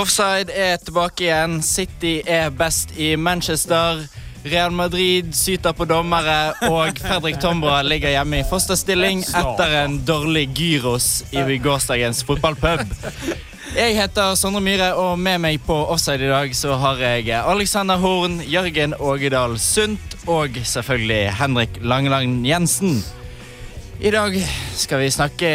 [0.00, 1.58] Offside er tilbake igjen.
[1.60, 4.00] City er best i Manchester.
[4.48, 10.46] Real Madrid syter på dommere, og Fredrik Tombra ligger hjemme i fosterstilling etter en dårlig
[10.56, 12.86] gyros i gårsdagens fotballpub.
[13.76, 18.00] Jeg heter Sondre Myhre, og med meg på Offside i dag så har jeg Alexander
[18.00, 23.02] Horn, Jørgen Ågedal Sundt og selvfølgelig Henrik Langeland Jensen.
[24.02, 25.48] I dag skal vi snakke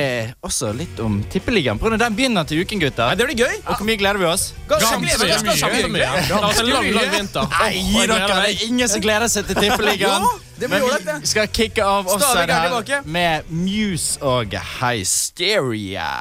[0.45, 1.79] også litt om Tippeligaen.
[1.81, 3.07] Av Den begynner til uken, gutter.
[3.09, 3.55] Nei, det blir gøy.
[3.63, 4.43] Og hvor mye gleder vi oss?
[4.69, 5.15] Ganske mye.
[5.17, 5.38] mye.
[5.47, 6.09] Ganske mye.
[6.27, 7.47] Det har vært en lang, lang vinter.
[7.55, 10.27] Nei, gi dere, det er ingen som gleder seg til Tippeligaen.
[10.29, 10.33] ja.
[10.59, 11.31] det blir Men ålreit, det.
[11.31, 16.11] skal kicke av oss offside er her med Muse og Hysteria.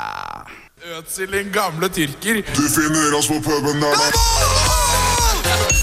[0.96, 2.40] Ødsel din gamle tyrker.
[2.56, 4.08] Du finner oss på puben der da.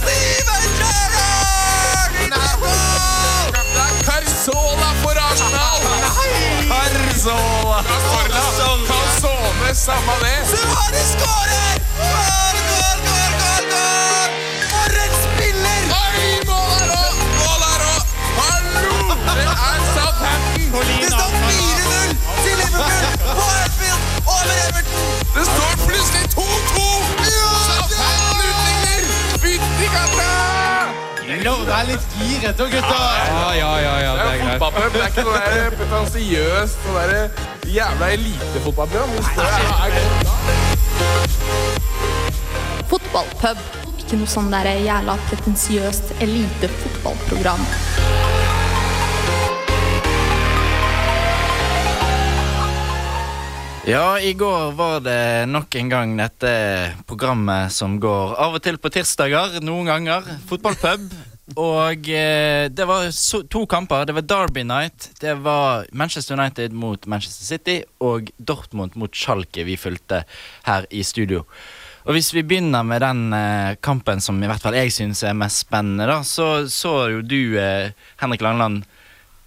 [0.09, 0.60] Det
[7.21, 7.83] Carzola.
[8.87, 10.39] Calzone, samme det.
[15.91, 17.13] Oi, mål her òg!
[17.37, 18.03] Mål her òg!
[18.39, 18.95] Hallo!
[19.35, 20.85] Det er Southampton.
[21.01, 21.91] Det står plutselig
[31.41, 32.97] Det er litt gir etter, gutta.
[33.25, 37.13] Ja, ja, ja, ja, Det er fotballpub, det er ikke noe der pretensiøst og der
[37.65, 39.09] jævla elitefotballprogram.
[42.91, 43.63] Fotballpub.
[44.03, 47.65] Ikke noe sånn der jævla pretensiøst elitefotballprogram.
[53.89, 56.53] Ja, i går var det nok en gang dette
[57.09, 60.35] programmet som går av og til på tirsdager, noen ganger.
[60.45, 61.30] Fotballpub.
[61.59, 64.05] Og eh, det var so to kamper.
[64.07, 65.09] Det var Derby Night.
[65.19, 70.23] Det var Manchester United mot Manchester City og Dortmund mot Schalke vi fulgte
[70.67, 71.43] her i studio.
[72.07, 75.35] Og hvis vi begynner med den eh, kampen som i hvert fall jeg syns er
[75.37, 77.91] mest spennende, da, så så jo du, eh,
[78.23, 78.87] Henrik Langland,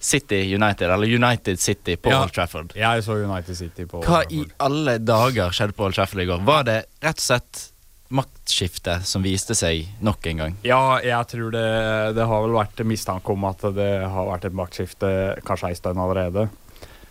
[0.05, 2.21] City United, eller United City på Ja.
[2.23, 2.75] Old Trafford.
[2.77, 6.21] Jeg så United City på Old Trafford Hva i alle dager skjedde på Old Trafford
[6.23, 6.45] i går?
[6.45, 7.63] Var det rett og slett
[8.15, 10.59] maktskifte som viste seg nok en gang?
[10.67, 11.67] Ja, jeg tror det,
[12.17, 15.11] det har vel vært mistanke om at det har vært et maktskifte
[15.47, 16.49] kanskje ei stund allerede.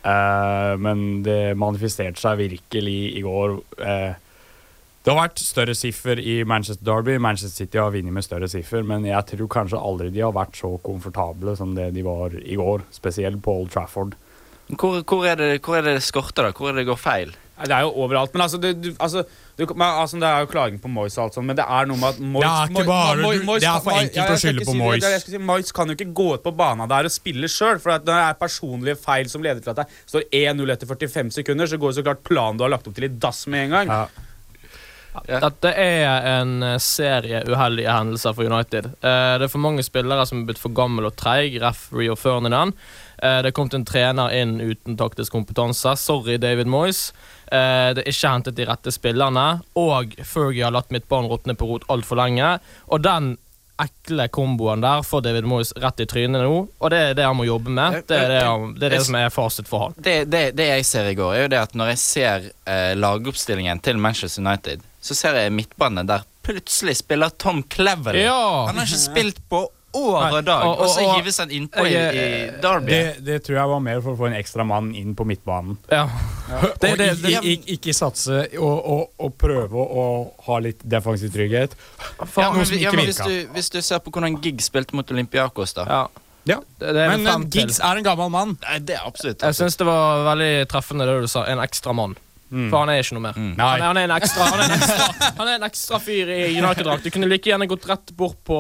[0.04, 3.58] Eh, men det manifesterte seg virkelig i går.
[3.80, 4.20] Eh,
[5.04, 7.18] det har vært større siffer i Manchester Derby.
[7.20, 10.56] Manchester City har vunnet med større siffer, men jeg tror kanskje aldri de har vært
[10.60, 12.86] så komfortable som det de var i går.
[12.96, 14.16] Spesielt på Old Trafford.
[14.72, 16.56] Hvor, hvor, er, det, hvor er det skorter, da?
[16.56, 17.34] Hvor er det det går feil?
[17.64, 18.32] Det er jo overalt.
[18.34, 19.26] Men altså, det, du, altså,
[19.58, 21.86] du, men, altså Det er jo klaging på Moyes og alt sånt, men det er
[21.86, 24.16] noe med at Moyes Det er ikke bare- Moy- du- Moyes det er for enkelt
[24.16, 24.82] ja, å skylde på si det.
[24.84, 25.04] Moyes.
[25.14, 27.92] Jeg si, Moyes kan jo ikke gå ut på banen der og spille sjøl, for
[27.94, 31.66] når det er personlige feil som leder til at det står 1-0 etter 45 sekunder,
[31.70, 33.70] så går jo så klart planen du har lagt opp til, i dass med en
[33.78, 33.88] gang.
[33.94, 34.08] Ja.
[35.30, 38.88] Dette er en eh, serie uheldige hendelser for United.
[39.06, 42.18] Eh, det er for mange spillere som er blitt for gammel og treig, referee og
[42.18, 42.74] Ferdinand.
[43.22, 45.94] Eh, det er kommet en trener inn uten taktisk kompetanse.
[46.02, 47.12] Sorry, David Moyes.
[47.54, 49.48] Eh, det er ikke hentet de rette spillerne.
[49.80, 52.56] Og Fergie har latt midtbanen råtne på rot altfor lenge.
[52.90, 53.36] Og den
[53.82, 57.38] ekle komboen der får David Moyes rett i trynet nå, og det er det han
[57.38, 58.04] må jobbe med.
[58.08, 59.96] Det er det, han, det, er det som er fasit for han.
[59.98, 62.94] Det, det, det jeg ser i går, er jo det at når jeg ser eh,
[63.00, 68.28] lagoppstillingen til Manchester United, så ser jeg midtbanen der plutselig spiller Tom Cleverley.
[68.28, 68.68] Ja.
[68.70, 71.86] Han har ikke spilt på år og dag, og- og, så og- hives han innpå
[71.86, 72.26] i, i
[72.64, 72.90] Derby.
[72.92, 75.78] Det, det tror jeg var mer for å få en ekstra mann inn på midtbanen.
[75.92, 76.08] Ja.
[76.82, 80.04] Det, og det, ikke, ikke, ikke satse og, og, og prøve å
[80.48, 81.78] ha litt defensiv trygghet.
[82.38, 85.74] ja, men, ja, men hvis, du, hvis du ser på hvordan Gig spilte mot Olympiakos,
[85.80, 85.88] da.
[85.90, 86.04] ja.
[86.46, 86.58] Ja.
[86.80, 87.46] Det, det er Men eh.
[87.56, 88.58] Giggs er en gammel mann.
[88.66, 89.40] Nei, det er absolutt.
[89.48, 91.46] Jeg syns det var veldig treffende det du sa.
[91.48, 92.18] En ekstra mann.
[92.54, 93.38] For han er ikke noe mer.
[93.38, 93.54] Mm.
[93.58, 96.32] Han, er, han, er en ekstra, han, er en ekstra, han er en ekstra fyr
[96.34, 97.06] i United-drakt.
[97.08, 98.58] Du kunne like gjerne gått rett bort på,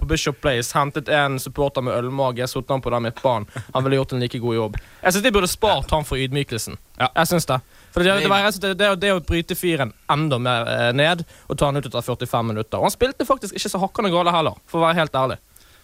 [0.00, 3.48] på Bishop Place, hentet en supporter med ølmage, satt han på den midtbanen.
[3.74, 4.78] Han ville gjort en like god jobb.
[5.02, 6.78] Jeg synes De burde spart han for ydmykelsen.
[6.98, 7.10] Ja.
[7.14, 7.60] Jeg synes Det
[7.94, 8.30] For det, det,
[8.60, 12.02] det, det, det å bryte fyren enda mer eh, ned og ta han ut etter
[12.04, 12.80] 45 minutter.
[12.80, 15.38] Og han spilte faktisk ikke så hakkende gale heller, for å være helt ærlig.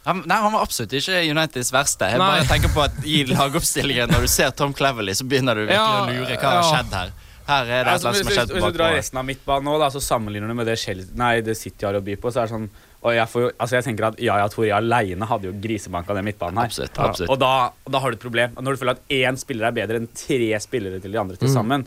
[0.05, 2.11] Han, nei, han var absolutt ikke Uniteds verste.
[2.13, 2.27] Jeg Nei.
[2.35, 5.79] bare tenker på at I lagoppstillingen, når du ser Tom Cleverley, så begynner du virkelig
[5.81, 6.67] Ja, å lure hva har ja.
[6.69, 7.15] skjedd her.
[7.45, 8.95] Her er det et Altså, eller annet hvis, som har skjedd på hvis du drar
[8.97, 11.99] resten av midtbanen nå, da, så sammenligner du med det, Chelsea, nei, det City har
[11.99, 12.69] å by på, så er det sånn
[13.05, 16.25] og jeg, får jo, altså jeg tenker at Yaya Touré alene hadde jo grisebanka den
[16.25, 16.71] midtbanen her.
[16.71, 17.33] Absolutt, absolutt.
[17.35, 17.51] Og da,
[17.93, 18.55] da har du et problem.
[18.57, 21.53] Når du føler at én spiller er bedre enn tre spillere til de andre til
[21.53, 21.85] sammen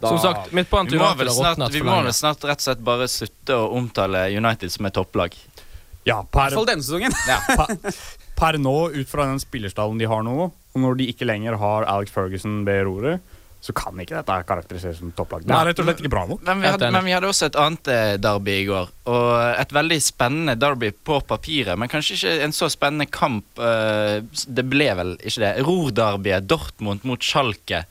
[0.00, 2.46] da- Som sagt, midtbanen Vi til må United vel har snart, vi må vel snart
[2.48, 5.36] rett og slett bare slutte å omtale United som et topplag.
[6.08, 7.12] Ja, I hvert fall denne sesongen.
[7.60, 8.00] per,
[8.40, 11.84] per nå, ut fra den spillerstallen de har nå, og når de ikke lenger har
[11.84, 15.44] Alex Ferguson ved roret, så kan ikke dette karakteriseres som topplag.
[15.44, 15.58] Det Nei.
[15.60, 16.42] er rett og slett ikke bra nok.
[16.48, 18.92] Men vi, hadde, men vi hadde også et annet eh, derby i går.
[19.12, 19.30] Og
[19.60, 23.60] et veldig spennende derby på papiret, men kanskje ikke en så spennende kamp.
[23.60, 24.18] eh,
[24.48, 25.52] det ble vel ikke det.
[25.68, 27.84] Ror-derbyet, Dortmund mot Schalke.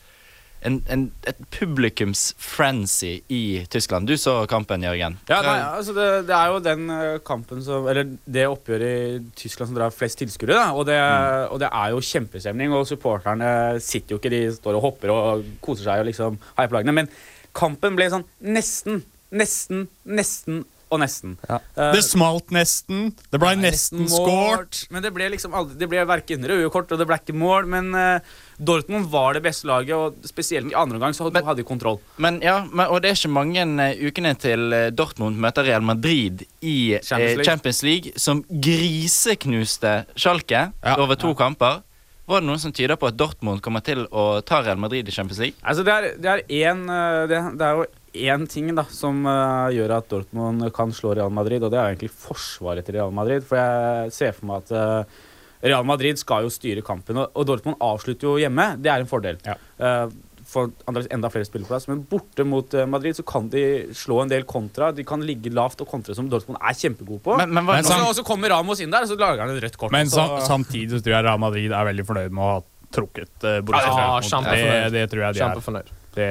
[0.62, 4.06] En, en, et publikums-frenzy i Tyskland.
[4.06, 5.16] Du så kampen, Jørgen.
[5.30, 9.20] Ja, nei, altså det, det er jo den eh, kampen som Eller det oppgjøret i
[9.40, 10.58] Tyskland som drar flest tilskuere.
[10.74, 11.52] Og, det- Mm.
[11.54, 15.44] og det er jo kjempestemning, og supporterne sitter jo ikke, de står og hopper og
[15.64, 16.82] koser seg og liksom har på.
[16.92, 17.08] Men
[17.54, 19.02] kampen ble sånn nesten,
[19.32, 21.36] nesten, nesten og nesten.
[21.48, 23.10] Eh, Det smalt nesten.
[23.30, 24.84] Det ble nesten skåret.
[24.90, 27.68] Men det ble liksom aldri Det ble verken røde kort, og det ble ikke mål.
[27.70, 31.66] Men uh, Dortmund var det beste laget, og spesielt i andre omgang så hadde, de
[31.66, 32.00] kontroll.
[32.18, 36.42] Men ja, men, Og det er ikke mange uh, ukene til Dortmund møter Real Madrid
[36.60, 37.44] i Champions League.
[37.50, 40.96] Champions League, som griseknuste Schalke Ja.
[40.98, 41.82] over to kamper.
[42.26, 45.10] Var det noen som tyder på at Dortmund kommer til å ta Real Madrid i
[45.10, 45.56] Champions League?
[45.66, 46.84] Altså det, er, det, er en,
[47.26, 51.32] det, det er jo én ting da som uh, gjør at Dortmund kan slå Real
[51.34, 53.44] Madrid, og det er egentlig forsvaret til Real Madrid.
[53.46, 55.20] For jeg ser for meg at uh,
[55.62, 58.72] Real Madrid skal jo styre kampen, og, og Dortmund avslutter jo hjemme.
[58.82, 59.38] Det er en fordel.
[59.46, 59.56] Ja.
[59.78, 60.18] Uh,
[60.50, 63.60] for enda flere spilleplass, men borte mot Madrid så kan de
[63.94, 64.88] slå en del kontra.
[64.90, 67.36] De kan ligge lavt og kontre, som Dortmund er kjempegod på.
[67.38, 69.62] Men, men Men det og, så, kommer Ramos inn der, og så lager han et
[69.62, 69.94] rødt kort.
[69.94, 72.60] Men så, samtidig så tror jeg Real Madrid er veldig fornøyd med å ha
[72.90, 74.30] trukket uh, Ja, Borussia Dortmund.
[74.32, 74.90] kjempefornøyd.
[74.90, 75.96] det, det tror jeg de er.
[76.14, 76.26] Det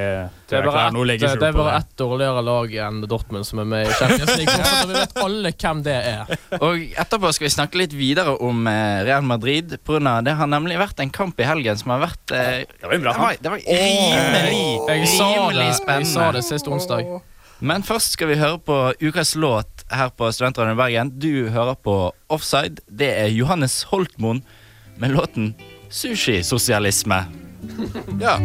[0.49, 3.65] Det er bare ett- skjul det er bare ett dårligere lag enn Dortmund som er
[3.65, 4.55] med i Champions League.
[4.65, 6.33] Så vi vet alle hvem det er.
[6.59, 9.77] og etterpå skal vi snakke litt videre om eh, Real Madrid.
[9.87, 12.93] Av det har nemlig vært en kamp i helgen som har vært eh, det var
[12.97, 16.03] en bra det var, det var rimelig, Jeg sa rimelig spennende.
[16.03, 17.21] jeg sa det sist onsdag.
[17.61, 21.09] Men først skal vi høre på ukas låt her på Studentradioen i Bergen.
[21.19, 22.79] Du hører på Offside.
[22.87, 24.43] Det er Johannes Holtmoen
[24.97, 25.55] med låten
[25.89, 27.23] 'Sushisosialisme'.
[28.21, 28.37] Ja.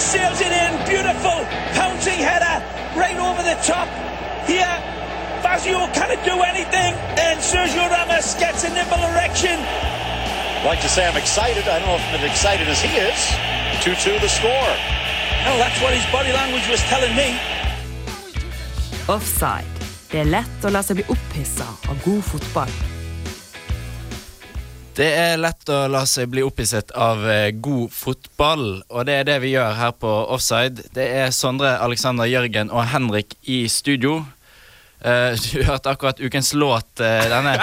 [0.00, 0.72] Van sails it in.
[0.88, 1.44] Beautiful
[1.76, 2.64] pouncing header
[2.96, 3.88] right over the top.
[4.46, 4.76] Here,
[5.42, 6.94] Fazio cannot do anything.
[7.20, 9.58] And Sergio Ramos gets a nimble erection.
[10.64, 11.68] like to say I'm excited.
[11.68, 13.20] I don't know if I'm as excited as he is.
[13.84, 14.72] 2-2 the score.
[15.44, 17.38] No, that's what his body language was telling me.
[19.08, 19.68] Offside.
[20.10, 22.99] Det er lett å la seg bli opphissa av god fotball.
[24.96, 29.28] Det er lett å la seg bli opphisset av eh, god fotball, og det er
[29.28, 30.82] det vi gjør her på Offside.
[30.96, 34.20] Det er Sondre, Alexander, Jørgen og Henrik i studio.
[35.00, 37.54] Uh, du hørte akkurat ukens låt, uh, denne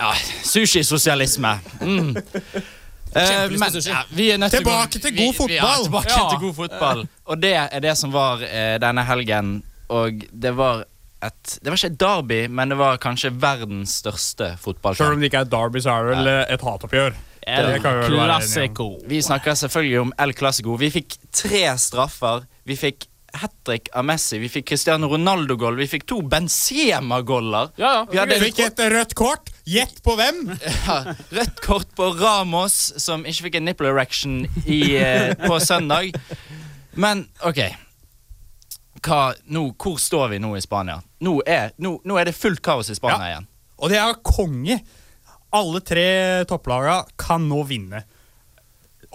[0.00, 0.08] ja,
[0.42, 1.52] Sushisosialisme.
[1.78, 2.08] Mm.
[2.16, 3.92] Uh, men, sushi.
[3.92, 5.84] ja, vi er nødt til å gå- Tilbake til god vi- vi- Ja, fotball.
[5.84, 6.28] tilbake Ja.
[6.32, 7.04] til god fotball.
[7.30, 8.42] Og det er det som var
[8.82, 10.82] denne helgen, og det var
[11.24, 15.30] et Det var ikke et derby, men det var kanskje verdens største Selv om det
[15.30, 17.18] ikke er et derby, så er det vel et hatoppgjør.
[17.48, 18.98] El Clasico.
[19.08, 20.76] vi snakker selvfølgelig om El Clásico.
[20.76, 22.44] Vi fikk tre straffer.
[22.68, 23.08] Vi fikk
[23.38, 24.38] hat trick av Messi.
[24.38, 27.72] Vi fikk Cristiano Ronaldo-gål Vi fikk to Benzema-goller.
[27.76, 28.04] Ja, ja.
[28.10, 29.52] Vi hadde Vi fikk et rødt kort.
[29.68, 30.46] Gjett på hvem?
[30.88, 36.16] ja, rødt kort på Ramos, som ikke fikk en nipple erection i, eh, på søndag.
[36.96, 37.60] Men OK.
[39.08, 39.20] Hva,
[39.54, 40.98] nå, hvor står vi nå i Spania?
[41.24, 43.46] Nå er, nå, nå er det fullt kaos i Spania igjen.
[43.78, 44.78] Og det er konge.
[45.56, 46.08] Alle tre
[46.50, 48.02] topplaga kan nå vinne.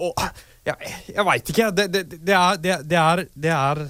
[0.01, 0.17] Og
[0.65, 1.67] jeg, jeg veit ikke.
[1.77, 3.83] Det, det, det er Det, det er Det er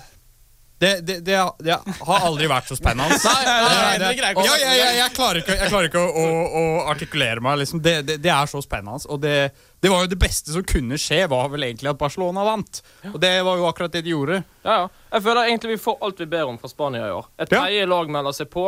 [0.83, 3.15] det, det, det, det har aldri vært så spennende.
[3.23, 6.23] Nei, nei, nei, det, det greier ikke ja, jeg, klarer ikke, jeg klarer ikke å,
[6.23, 6.63] å, å
[6.93, 7.61] artikulere meg.
[7.63, 7.81] Liksom.
[7.83, 8.99] Det, det, det er så spennende.
[9.13, 9.35] Og det,
[9.83, 12.81] det var jo det beste som kunne skje, var vel egentlig at Barcelona vant.
[13.13, 14.41] Og det var jo akkurat det de gjorde.
[14.63, 14.91] Ja, ja.
[15.13, 17.27] Jeg føler egentlig vi får alt vi ber om fra Spania i år.
[17.37, 17.59] Et Ja.
[17.65, 18.63] tredje lag melder seg på.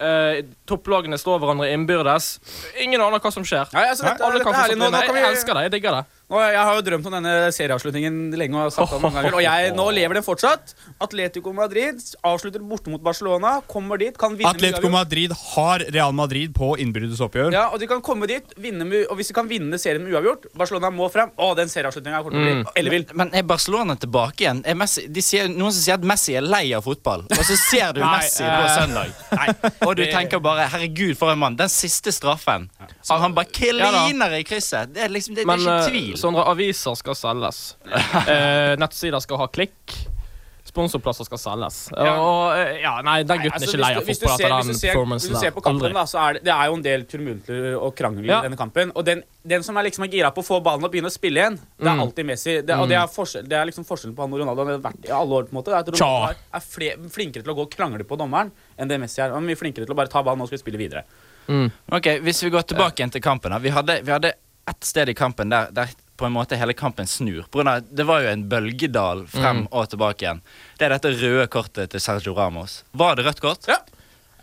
[0.00, 2.30] Eh, topplagene slår hverandre innbyrdes.
[2.80, 3.68] Ingen aner hva som skjer.
[3.76, 5.66] Nei, altså, dette, Alle kan få vi, Jeg elsker det.
[5.68, 6.04] Jeg digger det.
[6.30, 9.34] Jeg har jo drømt om denne serieavslutningen lenge og sagt det mange ganger.
[9.34, 10.74] Og jeg, nå lever den fortsatt.
[11.02, 13.56] Atletico Madrid avslutter borte mot Barcelona.
[13.66, 14.92] Kommer dit, kan vinne Atletico.
[14.94, 17.50] Madrid har Real Madrid på innbyrdes oppgjør.
[17.56, 20.14] Ja, og de kan komme dit, vinne med, og hvis de kan vinne serien med
[20.14, 21.32] uavgjort Barcelona må frem.
[21.34, 23.08] Å, den serieavslutninga kommer til å bli ellevill.
[23.18, 24.62] Men er Barcelona tilbake igjen?
[24.70, 27.58] Er Messi, de sier, noen som sier at Messi er lei av fotball, og så
[27.58, 29.80] ser du Nei, Messi på eh, søndag.
[29.88, 31.58] Og du tenker bare 'herregud, for en mann'.
[31.58, 32.70] Den siste straffen.
[33.08, 34.94] Han, han bare kliner i krysset.
[34.94, 36.19] Det er liksom det, det er ikke eh, tvil.
[36.20, 37.60] Sondre, aviser skal selges.
[37.90, 39.96] Eh, nettsider skal ha klikk.
[40.70, 41.76] Sponsorplasser skal selges.
[41.96, 42.10] Ja.
[42.20, 44.66] Og eh, ja, nei, den Nei, gutten altså, er ikke lei av fotball etter hvis
[44.68, 45.94] den du ser- Hvis du ser på kampen, Aldri.
[45.96, 48.38] da, så er det, det er jo en del turmulter og krangel Ja.
[48.38, 48.92] i denne kampen.
[48.94, 51.14] Og den, den som er liksom er gira på å få ballen og begynne å
[51.16, 52.02] spille igjen, det er Mm.
[52.04, 52.54] alltid Messi.
[52.62, 54.66] Det, og det er, forskjell, det er liksom forskjellen på han og Ronaldo.
[54.68, 55.72] Han har vært i alle år på en måte.
[55.72, 56.30] Det er at Ronaldo Tja.
[56.30, 59.32] er, er fle, flinkere til å gå og krangle på dommeren enn det Messi er.
[59.34, 61.02] Han er mye flinkere til å bare ta ballen og skal spille videre.
[61.90, 63.58] Ok, Hvis vi går tilbake igjen til kampen da.
[63.58, 64.34] Vi hadde, vi hadde
[64.68, 65.88] ett sted i kampen der, der
[66.20, 67.46] på en måte hele kampen snur.
[67.64, 69.68] Av, det var jo en bølgedal frem Mm.
[69.72, 70.42] og tilbake igjen.
[70.78, 72.82] Det er dette røde kortet til Sergio Ramos.
[72.92, 73.66] Var det rødt kort?
[73.68, 73.80] Ja.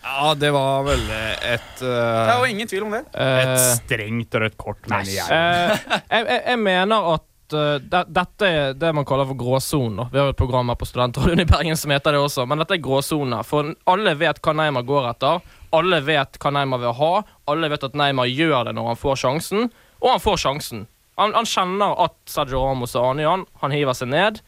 [0.07, 3.01] Ja, det var vel et Det er jo uh, ingen tvil om det.
[3.13, 5.25] Et Eh, strengt rødt kort, mener jeg.
[5.25, 10.07] Uh, jeg, jeg, mener at eh, dette er det man kaller for gråsonen.
[10.13, 12.61] Vi har jo et program her på Studentradioen i Bergen som heter det også, men
[12.63, 13.43] dette er gråsoner.
[13.47, 15.41] For alle vet hva Neymar går etter.
[15.75, 17.13] Alle vet hva Neymar vil ha.
[17.51, 19.67] Alle vet at Neymar gjør det når han får sjansen,
[19.99, 20.87] og han får sjansen.
[21.17, 23.45] Han, han kjenner at Sergio Ramos er aner han.
[23.63, 24.41] Han hiver seg ned.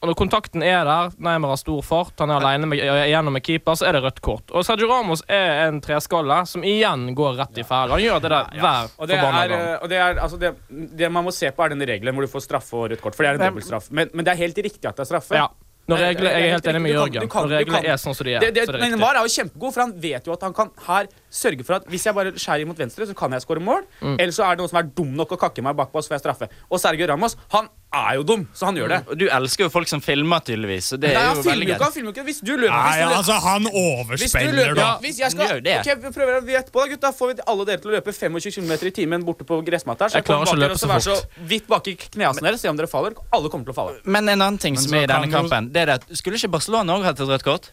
[0.00, 3.42] Og når kontakten er der, Neymar har stor fart, han er alene med, gjennom med
[3.44, 4.46] keeper, så er det rødt kort.
[4.56, 7.92] Og Sergio Ramos er en treskalle som igjen går rett i fæl.
[7.92, 9.66] Han gjør det der hver forbanna gang.
[9.66, 10.54] eh, og det, er altså det,
[11.02, 13.18] det man må se på, er den regelen hvor du får straffe og rødt kort.
[13.18, 13.90] For det er en dobbeltstraff.
[13.92, 15.36] Men, men det er helt riktig at det er straffe.
[15.36, 15.50] Ja.
[15.90, 17.28] Når reglene, jeg er helt enig med Jørgen.
[17.34, 19.02] Når reglene er sånn som de er, Det, det, så er det men riktig.
[19.04, 21.10] VAR er jo kjempegod, for han vet jo at han kan her
[21.42, 23.84] sørge for at hvis jeg bare skjærer mot venstre, så kan jeg skåre mål.
[24.00, 24.16] Mm.
[24.16, 26.18] Eller så er det noen som er dum nok å kakke meg bakpå, så får
[26.18, 26.50] jeg straffe.
[26.70, 28.98] Og Sergio Ramos, han er jo dum, så han gjør det.
[29.10, 30.92] Og du elsker jo folk som filmer, tydeligvis.
[30.92, 32.24] Så det Nei, er han jo filmer jo ikke, han filmer ikke.
[32.28, 34.84] Hvis du løper Nei, hvis du løper, altså, han hvis overspiller, løper, da.
[34.84, 36.56] ja, hvis jeg skal, okay, gjør jo å Ok, på prøver vi
[37.02, 37.10] da.
[37.20, 40.20] Får vi alle dere til å løpe 25 km i timen borte på gressmatta så
[40.20, 41.02] Jeg klarer ikke å løpe så fort.
[41.02, 43.18] så vidt bak i knesene deres, se om dere faller.
[43.34, 43.98] Alle kommer til å falle.
[44.04, 46.94] Men en annen ting som er i denne kampen, det er at skulle ikke Barcelona
[46.94, 47.70] òg hatt et rødt kort?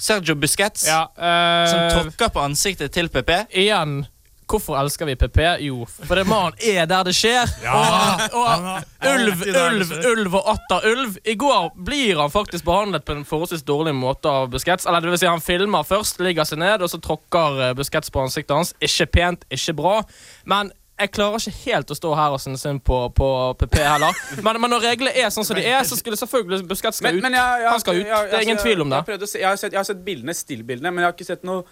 [0.00, 3.46] Sergio Busquets, Ja, øh, som tråkker på ansiktet til PP.
[3.54, 4.06] igjen
[4.50, 5.40] Hvorfor elsker vi PP?
[5.62, 7.50] Jo, fordi mannen man er der det skjer.
[7.64, 7.76] Ja,
[8.32, 11.18] og, og ulv, ulv, ulv og atter ulv.
[11.24, 14.88] I går blir han faktisk behandlet på en forholdsvis dårlig måte av Busquets.
[14.88, 18.12] Eller det vil si, han filmer først, ligger seg ned, og så tråkker eh, Busquets
[18.12, 18.74] på ansiktet hans.
[18.82, 19.96] Ikke pent, ikke bra.
[20.48, 23.28] Men jeg klarer ikke helt å stå her og synes synd på, på
[23.60, 24.16] PP heller.
[24.44, 27.22] Men, men når reglene er sånn som de er, så skulle selvfølgelig Busquets skal ut.
[27.22, 28.10] Men, men jeg, jeg, han skal ut.
[28.10, 29.04] det er ingen tvil om det.
[29.24, 31.64] se, jeg, har sett, jeg har sett bildene, stillbildene, men jeg har ikke sett noe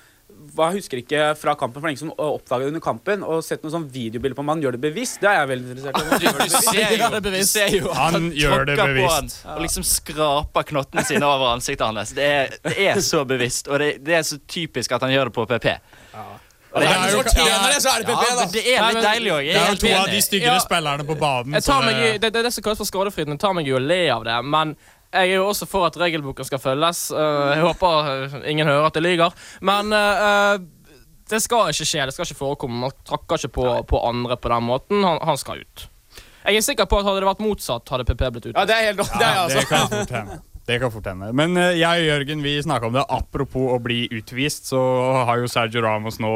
[0.54, 3.22] hva Jeg husker ikke fra kampen, for er som oppdaget det under kampen.
[3.24, 5.20] Og sett noe sånn videobilde på om han gjør det bevisst.
[5.22, 6.18] Det er jeg veldig interessert i.
[6.18, 9.38] Du jo, er du ser jo at Han han gjør det bevisst.
[9.44, 12.12] han og liksom skraper knottene sine over ansiktet hans.
[12.16, 15.30] Det er, det er så bevisst, og det, det er så typisk at han gjør
[15.32, 15.68] det på PP.
[16.78, 18.44] Det er jo- det, så er det PP, da.
[18.44, 19.46] men det er litt deilig òg.
[19.48, 20.60] Det er jo to av de styggere Ja.
[20.60, 21.54] spillerne på banen.
[21.56, 23.28] Jeg tar meg i, det- det, det er det som kalles for skadefrihet.
[23.32, 24.76] Jeg tar meg i å le av det, men
[25.12, 27.06] jeg er jo også for at regelboken skal følges.
[27.14, 29.36] Uh, Jeg håper ingen hører at jeg lyver.
[29.64, 30.24] Men uh,
[30.56, 30.98] uh,
[31.30, 32.06] det skal ikke skje.
[32.08, 32.82] Det skal ikke forekomme.
[32.86, 35.04] Man trakker ikke på, på andre på den måten.
[35.04, 35.88] Han, han skal ut.
[36.48, 38.86] Jeg er sikker på at hadde det vært motsatt, hadde PP blitt Ja, det er
[38.88, 39.68] helt det er jeg Ja, det altså.
[39.68, 40.38] kan fort hende.
[40.68, 41.30] Det kan fort hende.
[41.36, 43.04] Men eh, jeg og Jørgen vi snakka om det.
[43.12, 44.80] Apropos å bli utvist, så
[45.28, 46.32] har jo Sergio Ramos nå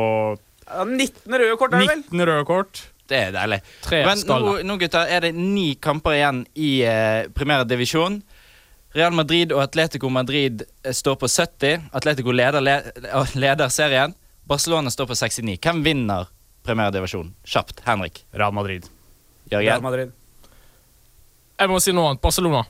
[0.72, 2.04] 19 røde kort, er det vel?
[2.08, 2.82] 19 røde kort.
[3.12, 3.58] Det er deilig.
[3.84, 8.22] Tre Men nå, nå gutter, er det ni kamper igjen i uh, primære divisjon.
[8.92, 11.88] Real Madrid og Atletico Madrid eh, står på 70.
[11.92, 12.78] Atletico leder, le,
[13.44, 14.14] leder serien.
[14.44, 15.58] Barcelona står på 69.
[15.62, 16.28] Hvem vinner
[16.66, 17.06] primære?
[17.44, 17.80] Kjapt.
[17.86, 18.24] Henrik.
[18.32, 18.88] Real Madrid.
[19.50, 19.82] Real Jørgen.
[19.82, 20.12] Madrid.
[21.58, 22.22] Jeg må si noe annet.
[22.22, 22.64] Barcelona.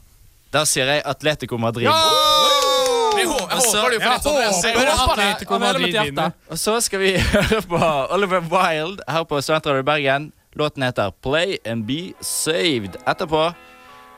[0.53, 1.89] Da sier jeg Atletico Madrid.
[1.89, 5.13] Jeg håper, jeg Altså, håper jeg håper.
[5.13, 6.37] Atletico Madrid vinner.
[6.49, 7.81] Og så skal vi høre på
[8.13, 10.31] Oliver Wilde her på Studentradio Bergen.
[10.55, 12.99] Låten heter Play and Be Saved.
[13.09, 13.47] Etterpå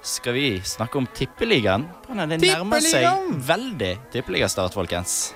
[0.05, 1.87] skal vi snakke om Tippeligaen.
[2.05, 5.35] Det nærmer seg veldig tippeligastart, folkens.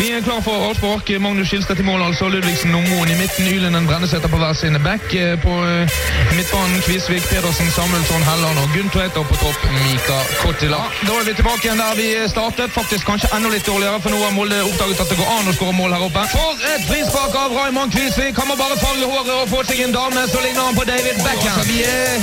[0.00, 1.10] Vi er klar for avspark.
[1.20, 2.28] Magnus Skilstad i mål, altså.
[2.32, 3.48] Ludvigsen og Moen i midten.
[3.54, 5.14] Ylenden Brenneseter på hver sin back.
[5.14, 5.90] Eh, På eh,
[6.36, 10.80] midtbanen Kvisvik, Pedersen, Samuelsson, Helland og Gunn Og på topp Mika Kottila.
[11.06, 12.70] Da er vi tilbake igjen der vi startet.
[12.78, 15.56] Faktisk kanskje enda litt dårligere, for nå har Molde oppdaget at det går an å
[15.58, 16.24] skåre mål her oppe.
[16.34, 18.40] For et frispark av Raymond Kvisvik!
[18.40, 21.20] Han må bare farge håret og få seg en dame, så ligner han på David
[21.26, 21.60] Beckham.
[21.60, 22.16] Altså, vi er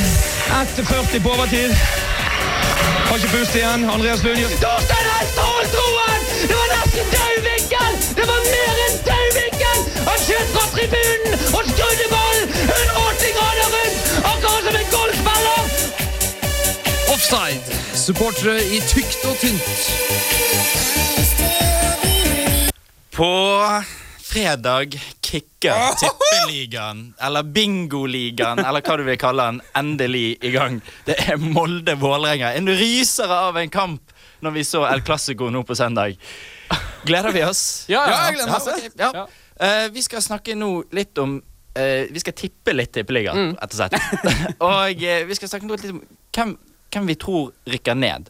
[0.61, 1.77] 1,40 på overtid.
[3.07, 3.89] Har ikke pust igjen.
[3.89, 5.96] Andreas Lund gjør Torstein!
[10.87, 13.97] Skjøt bunnen tribunen og skrudde ballen 180 grader rundt!
[14.31, 15.63] Akkurat som en golfspiller!
[17.13, 17.65] Offside.
[17.97, 19.69] Supportere i tykt og tynt.
[23.17, 23.31] På
[24.27, 30.81] fredag kicker Tippeligaen, eller Bingoligaen, eller hva du vil kalle den, endelig i gang.
[31.07, 32.53] Det er Molde-Vålerenga.
[32.55, 34.13] En rysere av en kamp
[34.45, 36.13] når vi så El Clásico nå på søndag.
[37.07, 37.87] Gleder vi oss?
[37.89, 39.25] Ja, ja, jeg gleder meg ja.
[39.59, 43.79] Eh, vi skal snakke nå litt om uh, Vi skal tippe litt Tippeligaen, rett og
[43.79, 43.95] slett.
[44.69, 46.01] og uh, vi skal snakke nå litt om
[46.37, 46.51] hvem,
[46.93, 48.29] hvem vi tror rykker ned.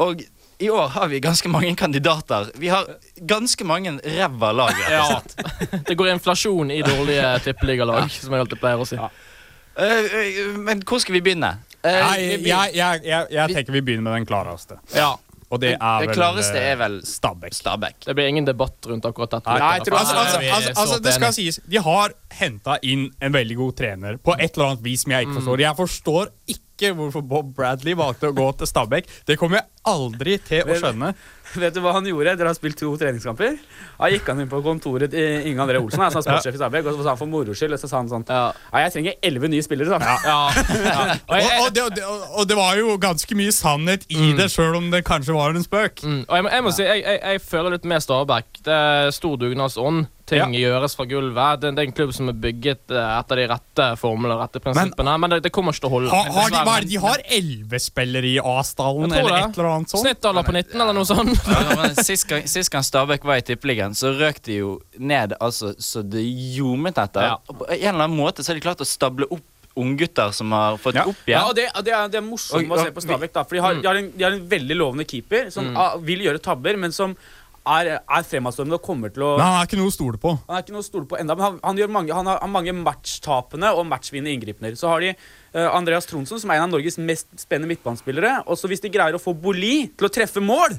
[0.00, 0.22] Og
[0.64, 2.48] i år har vi ganske mange kandidater.
[2.56, 2.86] Vi har
[3.26, 4.72] ganske mange ræva lag.
[4.80, 5.78] rett og Ja.
[5.88, 8.96] Det går inflasjon i dårlige tippeligalag, som jeg alltid pleier å si.
[8.96, 11.56] Eh, eh, men hvor skal vi begynne?
[11.84, 14.78] Nei, vi- jeg, jeg, jeg, jeg tenker vi begynner med den klareste.
[14.96, 15.10] Ja.
[15.54, 18.00] Og det er Det klareste eh, er vel Stabæk.
[18.06, 19.54] Det blir ingen debatt rundt akkurat dette.
[19.54, 23.08] Nei, jeg tror, altså, er altså, altså, altså, det skal sies, de har henta inn
[23.22, 25.64] en veldig god trener på et eller annet vis som jeg ikke forstår.
[25.64, 29.06] Jeg forstår ikke hvorfor Bob Bradley valgte å gå til Stabæk.
[29.26, 31.12] Det kommer jeg aldri til å skjønne.
[31.54, 32.32] Vet du hva han gjorde?
[32.34, 33.58] etter å ha spilt to treningskamper.
[33.98, 36.96] Da gikk han inn på kontoret til Inge André Olsen, altså sportssjef i Stabæk, og
[36.96, 38.48] så sa han for moro skyld og så sa han sånn Ja,
[38.82, 41.20] jeg trenger elleve nye spillere, sa han.
[41.34, 42.04] Og, og, det, og, det,
[42.40, 45.64] og det var jo ganske mye sannhet i det, sjøl om det kanskje var en
[45.64, 46.02] spøk.
[46.02, 46.20] Mm.
[46.26, 48.60] Og jeg, jeg må si, jeg, jeg, jeg føler litt med Stabæk.
[48.66, 50.06] Det er stor dugnadsånd.
[50.24, 51.60] Ting gjøres fra gulvet.
[51.60, 54.62] Det, det er en klubb som er bygget eh, etter de rette formler og rette
[54.64, 55.16] prinsippene.
[55.20, 56.12] Men, det, det kommer ikke til å holde.
[56.14, 57.24] Har, har de, hva er det de har?
[57.38, 59.42] Elleve spillere i A-stallen, eller det.
[59.50, 60.04] et eller annet sånt?
[60.06, 61.50] Snittalder på 19, eller noe sånt.
[61.52, 65.36] Ja, men sist, gang, sist gang Stabæk var i Tippeligaen, så røk de jo ned
[65.44, 67.28] altså, så det ljomet etter.
[67.34, 67.36] Ja.
[67.44, 69.44] På en eller annen måte så har de klart å stable opp
[69.76, 71.34] unggutter som har fått opp igjen.
[71.34, 73.42] Ja, og det, det, er, det er morsomt Og- å se på Stabæk, da.
[73.42, 76.04] For de har, de, har en, de har en veldig lovende keeper som Mm.
[76.06, 77.16] vil gjøre tabber, men som
[77.64, 80.34] er, er fremadstormende og kommer til å Men han er ikke noe å stole på.
[80.46, 82.42] Han er ikke noe å stole på enda, men han, han, gjør mange, han har
[82.44, 84.76] har mange matchtapende og matchvinnende inngripener.
[84.78, 88.42] Så har de uh, Andreas Tronsen, som er en av Norges mest spennende midtbanespillere.
[88.48, 90.76] Og så hvis de greier å få Boli til å treffe mål,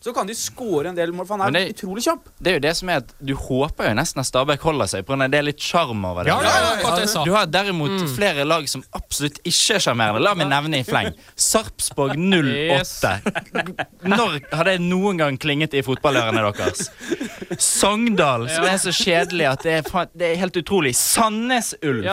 [0.00, 2.28] så kan de skåre en del mål, for han er det- utrolig kjapp.
[2.40, 5.04] Det er jo det som er at Du håper jo nesten at Stabæk holder seg,
[5.08, 6.30] av det er litt sjarm over det.
[6.30, 7.24] Ja, ja, ja.
[7.24, 10.22] Du har derimot flere lag som absolutt ikke er sjarmerende.
[10.22, 11.12] La meg nevne i fleng.
[11.36, 13.20] Sarpsborg 08.
[14.04, 16.90] Når har det noen gang klinget i fotballørene deres?
[17.58, 20.94] Sogndal, som er så kjedelig at det er, det er helt utrolig.
[20.94, 22.04] Sandnes Ulf.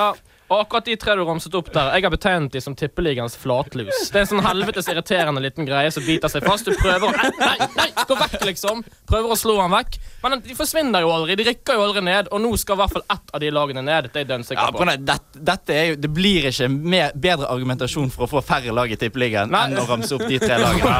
[0.46, 3.34] Ja, og akkurat de tre du ramset opp der, jeg har betegnet de som tippeligaens
[3.42, 4.10] flatlus.
[4.14, 6.68] Det er en sånn helvetes irriterende liten greie som biter seg fast.
[6.70, 8.84] Du prøver å Nei, nei, nei, gå vekk, liksom.
[9.10, 9.98] Prøver å slå han vekk.
[10.22, 11.38] Men de forsvinner jo aldri.
[11.40, 13.84] De rykker jo aldri ned, og nå skal i hvert fall ett av de lagene
[13.86, 14.10] ned.
[14.12, 16.50] Det er jeg dønn Ja, sikker på Ja, grunn dette, dette er jo, det blir
[16.52, 20.28] ikke mer, bedre argumentasjon for å få færre lag i Tippeligaen enn å ramse opp
[20.30, 21.00] de tre lagene.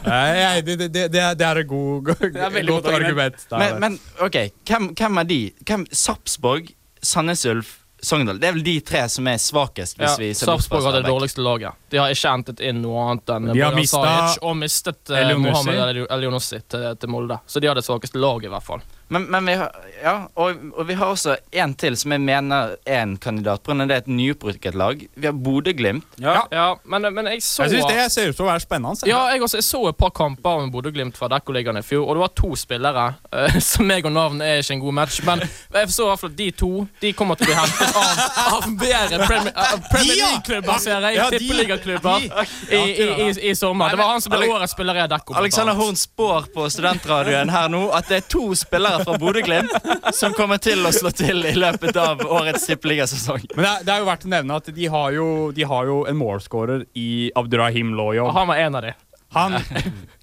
[0.00, 2.10] Nei, nei, det, det, det, det er et god,
[2.58, 3.46] veldig godt argument.
[3.54, 5.40] Men, men ok, hvem, hvem er de?
[5.68, 6.72] Hvem, Sarpsborg,
[7.04, 8.40] Sandnes Ulf, Sogndal.
[8.40, 9.98] Det er vel de tre som er svakest.
[10.00, 11.79] Ja, vi ser Sarpsborg har det dårligste laget.
[11.90, 15.66] De har ikke hentet inn noe annet enn Bojan Sajic og mistet Elionossi.
[15.70, 17.40] Mohammed Elionossi til, til Molde.
[17.46, 18.84] Så de har det svakeste laget, i hvert fall.
[19.12, 19.72] Men, men vi har,
[20.02, 23.64] ja, og, og vi har også en til som jeg mener er en kandidat.
[23.66, 25.00] På det er et nyopprykket lag.
[25.02, 26.06] Vi har Bodø-Glimt.
[26.22, 29.10] Ja, men, men jeg så Jeg syns det ser ut til å være spennende.
[29.10, 32.20] Ja, jeg, også, jeg så et par kamper med Bodø-Glimt fra Dekkoligaen i fjor, og
[32.20, 33.08] det var to spillere.
[33.34, 36.22] uh, som meg og navn er ikke en god match, men jeg så i hvert
[36.22, 36.70] fall at de to
[37.02, 38.24] De kommer til å bli hentet av,
[38.60, 40.30] av bedre Premier, uh, Premier ja!
[40.30, 41.18] League-klubber, ser jeg.
[41.18, 41.42] Ja, de-
[41.84, 43.90] De- i, i, i, i sommer.
[43.90, 45.34] Det var han som ble årets spiller i Adecco.
[45.40, 45.74] Alexander.
[45.80, 49.74] Horn spår på studentradioen her nå at det er to spillere fra Bodø-Glimt
[50.14, 53.44] som kommer til å slå til i løpet av årets tippeligasesong.
[53.56, 55.86] Men det er, det er jo verdt å nevne at de har jo, de har
[55.90, 58.30] jo en målskårer i Abdurrahim Loyo.
[58.34, 58.94] Han var en av de.
[59.30, 59.52] Han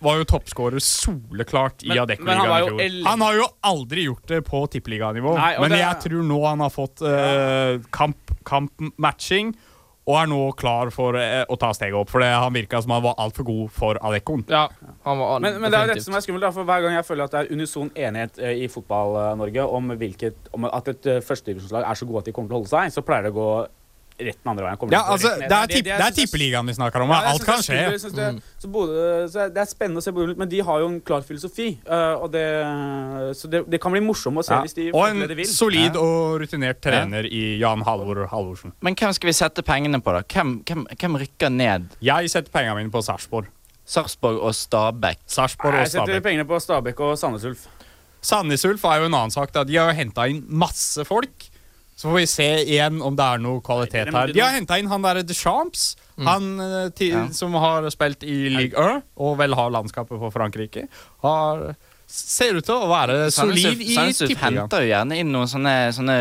[0.04, 3.06] var jo toppskårer soleklart i Adeccoligaen i fjor.
[3.08, 6.74] Han har jo aldri gjort det på tippeliganivå, men det- jeg tror nå han har
[6.76, 9.54] fått uh, kamp, kampmatching.
[10.08, 12.94] Og er nå klar for eh, å ta steget opp, for det, han virka som
[12.96, 14.46] han var altfor god for Adeccoen.
[14.48, 14.68] Ja,
[15.04, 17.08] han var Men, men det er dette som er skummelt, da, for hver gang jeg
[17.08, 21.84] føler at det er unison enighet eh, i Fotball-Norge om, om at et uh, førstedivisjonslag
[21.84, 23.50] er så gode at de kommer til å holde seg, så pleier det å gå
[24.20, 24.92] rett den andre veien.
[24.92, 27.10] Ja, altså, det er, tipp, det- er tippeligaen vi snakker om.
[27.14, 27.78] Ja, Alt kan skje.
[27.92, 31.00] det, så både, så det er spennende å se Bodø, men de har jo en
[31.02, 31.78] klar filosofi.
[31.86, 32.46] eh, og det,
[33.38, 34.62] så det, det kan bli morsomt å se Ja.
[34.66, 35.46] hvis de Og det de en vil.
[35.46, 38.74] solid og rutinert trener i Jan Halvor Halvorsen.
[38.82, 40.22] Men hvem skal vi sette pengene på, da?
[40.24, 41.90] Hvem, hvem, hvem rykker ned?
[42.02, 43.48] Jeg setter pengene mine på Sarpsborg.
[43.86, 45.18] Sarpsborg og Stabæk.
[45.28, 46.08] Sarpsborg og Stabæk.
[46.08, 47.68] jeg setter pengene på Stabæk og Sandnes Ulf.
[48.22, 49.52] Sandnes Ulf er jo en annen sak.
[49.54, 51.50] da De har jo henta inn masse folk.
[51.98, 54.30] Så får vi se igjen om det er noe kvalitet her.
[54.34, 55.96] De har henta inn han derre Deschamps.
[56.22, 56.46] Han
[56.98, 57.28] til, Ja.
[57.34, 60.88] som har spilt i Ligue 1, og vel har landskapet for Frankrike.
[61.26, 61.74] Har,
[62.08, 64.62] ser ut til å være solid i tippeligaen.
[64.62, 66.18] henter jo gjerne inn noen sånne, sånne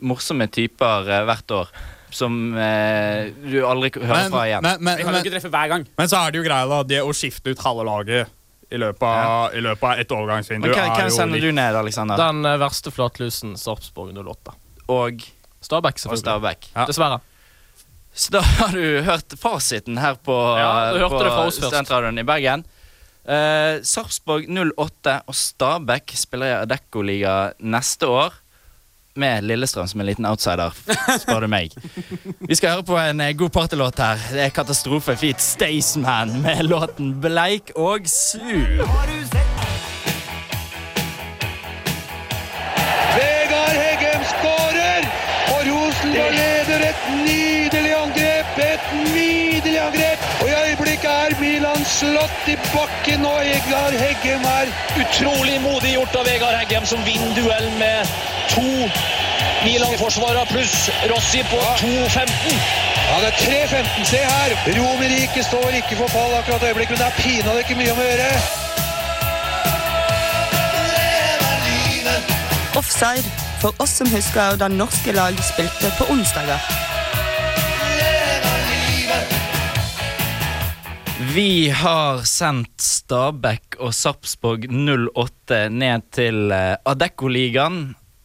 [0.00, 1.74] morsomme typer uh, hvert år.
[2.16, 4.62] Som uh, du aldri hører Men, fra igjen.
[4.64, 5.86] men, men, kan jo men, ikke treffe hver gang.
[5.98, 8.32] men så er det jo greia da det å skifte ut halve laget
[8.70, 12.18] i løpet av, i løpet av et overgangsvindu hvem, er sender du ned, Alexander?
[12.18, 14.56] Den eh, verste flatlusen Sarpsborg 08.
[14.88, 15.24] Og,
[15.62, 16.70] Stabæk, og selvfølgelig.
[16.76, 16.84] Ja.
[16.86, 17.18] Dessverre.
[18.16, 21.50] Så da har du hørt fasiten her på, Ja, du hørte på.
[21.52, 22.64] Studentradioen i Bergen.
[23.26, 24.46] Uh, Sarpsborg
[24.78, 28.36] 08 og Stabæk spiller i Adeccoliga neste år.
[29.16, 30.76] Med Lillestrøm som en liten outsider,
[31.22, 31.72] spør du meg.
[32.40, 34.20] Vi skal høre på en eh, god partylåt her.
[34.28, 39.45] Det er Katastrofe Feet Staysman med låten 'Bleik og sur'.
[51.86, 54.70] Slått i bakken, og Egard Heggem er
[55.00, 58.10] Utrolig modig gjort av Vegard Heggem, som vinner duell med
[58.52, 58.66] to
[59.64, 62.28] Milan-forsvarere pluss Rossi på 2.15.
[63.06, 64.04] Ja, det er 3.15.
[64.10, 64.54] Se her!
[64.78, 68.00] Romerike står ikke for fall akkurat øyeblikk, øyeblikket, men det er pinadø ikke mye om
[68.02, 68.30] å gjøre.
[72.76, 76.85] Offside for oss som husker da norske lag spilte på onsdager.
[81.36, 86.78] Vi har sendt Stabæk og Sarpsborg 08 ned til Adeccoligaen.
[86.88, 87.80] Adecco-ligaen.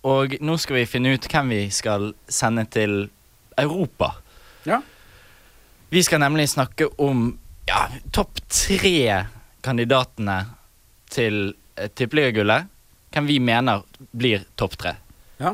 [0.07, 2.93] Og nå skal vi finne ut hvem vi skal sende til
[3.59, 4.13] Europa.
[4.63, 4.77] Ja.
[5.91, 7.25] Vi skal nemlig snakke om
[7.67, 7.81] ja,
[8.15, 9.25] topp tre
[9.59, 10.37] kandidatene
[11.11, 11.41] til
[11.75, 12.71] eh, tippeligagullet.
[13.11, 13.83] Hvem vi mener
[14.15, 14.95] blir topp tre.
[15.43, 15.51] Ja.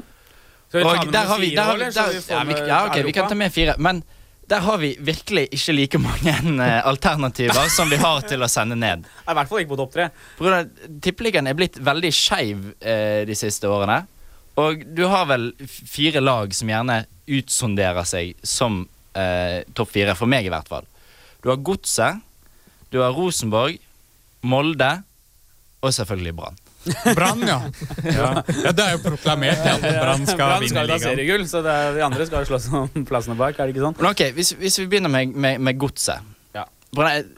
[0.70, 2.64] Skal vi ta med der har vi, fire eller?
[2.70, 3.80] Ja, ok, vi kan ta med fire.
[3.82, 4.06] Men
[4.48, 8.78] der har vi virkelig ikke like mange eh, alternativer som vi har til å sende
[8.80, 9.04] ned.
[9.28, 10.06] I hvert fall ikke på topp tre.
[11.04, 14.06] Tippeligaen er blitt veldig skeiv eh, de siste årene.
[14.58, 18.86] Og du har vel fire lag som gjerne utsonderer seg som
[19.18, 20.88] eh, topp fire, for meg i hvert fall.
[21.44, 22.24] Du har Godset,
[22.90, 23.78] du har Rosenborg,
[24.48, 24.94] Molde
[25.84, 26.67] og selvfølgelig Brann.
[27.18, 27.58] Brann, ja.
[28.06, 28.30] ja.
[28.64, 31.04] Ja, Det er jo proklamert at Brann skal vinne ligaen.
[31.04, 33.98] seriegull, så det er, de andre skal slåss om plassene bak, er det ikke sånn?
[34.00, 36.24] Men ok, Hvis, hvis vi begynner med, med, med Godset
[36.96, 37.34] Brann-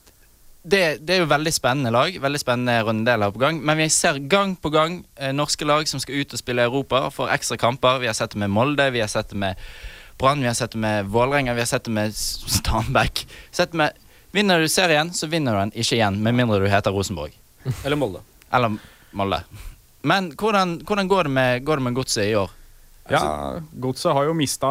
[0.69, 2.13] det, det er jo veldig spennende lag.
[2.21, 3.61] Veldig spennende rundedeler på gang.
[3.65, 6.67] Men vi ser gang på gang eh, norske lag som skal ut og spille i
[6.67, 8.01] Europa og får ekstra kamper.
[8.03, 9.57] Vi har sett det med Molde, vi har sett det med
[10.19, 13.23] Brann, vi har sett det med Vålerenga, vi har sett det med Stanbekk.
[13.55, 13.95] Sett med,
[14.35, 17.31] vinner du serien, så vinner du den ikke igjen, med mindre du heter Rosenborg.
[17.87, 18.21] Eller Molde.
[18.51, 18.75] Eller
[19.17, 19.41] Molde.
[20.03, 22.49] Men hvordan, hvordan går det med, går det med Godset i år?
[23.09, 24.69] Ja, Godset har jo mista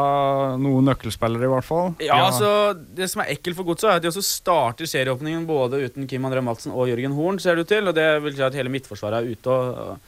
[0.63, 1.89] noen nøkkelspillere, i hvert fall.
[2.07, 2.51] Ja, altså
[2.95, 6.23] Det som er ekkelt for Godset, er at de også starter serieåpningen både uten Kim
[6.29, 7.91] André Madsen og Jørgen Horn, ser det ut til.
[7.91, 9.51] Og det vil si at hele midtforsvaret er ute.
[9.51, 9.99] Og,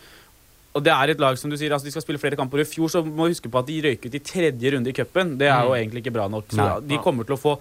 [0.79, 2.63] og det er et lag som du sier, altså de skal spille flere kamper.
[2.63, 4.95] I fjor så må du huske på at de røyk ut i tredje runde i
[4.95, 5.35] cupen.
[5.41, 5.81] Det er jo Mm.
[5.83, 6.47] egentlig ikke bra nok.
[6.55, 6.81] Så Nei.
[6.95, 7.59] de kommer til å få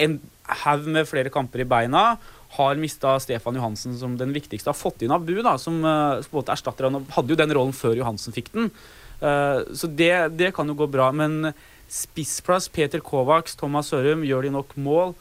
[0.00, 0.20] en
[0.64, 2.16] haug med flere kamper i beina.
[2.56, 4.70] Har mista Stefan Johansen som den viktigste.
[4.70, 7.04] Har fått inn Abu, da, som eh, på en måte erstatter han.
[7.16, 8.72] Hadde jo den rollen før Johansen fikk den.
[9.20, 11.10] Eh, så det, det kan jo gå bra.
[11.16, 11.54] Men
[11.92, 15.14] spissplass, Peter Kovacs, Thomas Sørum, gjør de nok mål?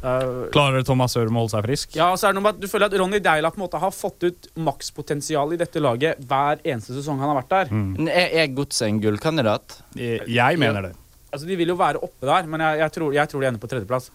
[0.00, 1.96] Uh, Klarer Thomas Sørum å holde seg frisk?
[1.98, 3.80] ja, så er det noe med at Du føler at Ronny Deila på en måte
[3.82, 7.74] har fått ut makspotensial i dette laget hver eneste sesong han har vært der.
[7.74, 8.08] Mm.
[8.08, 9.76] Er, er Godset en gullkandidat?
[10.00, 10.94] Jeg mener det.
[11.30, 13.62] Altså, De vil jo være oppe der, men jeg, jeg, tror, jeg tror de ender
[13.62, 14.10] på tredjeplass.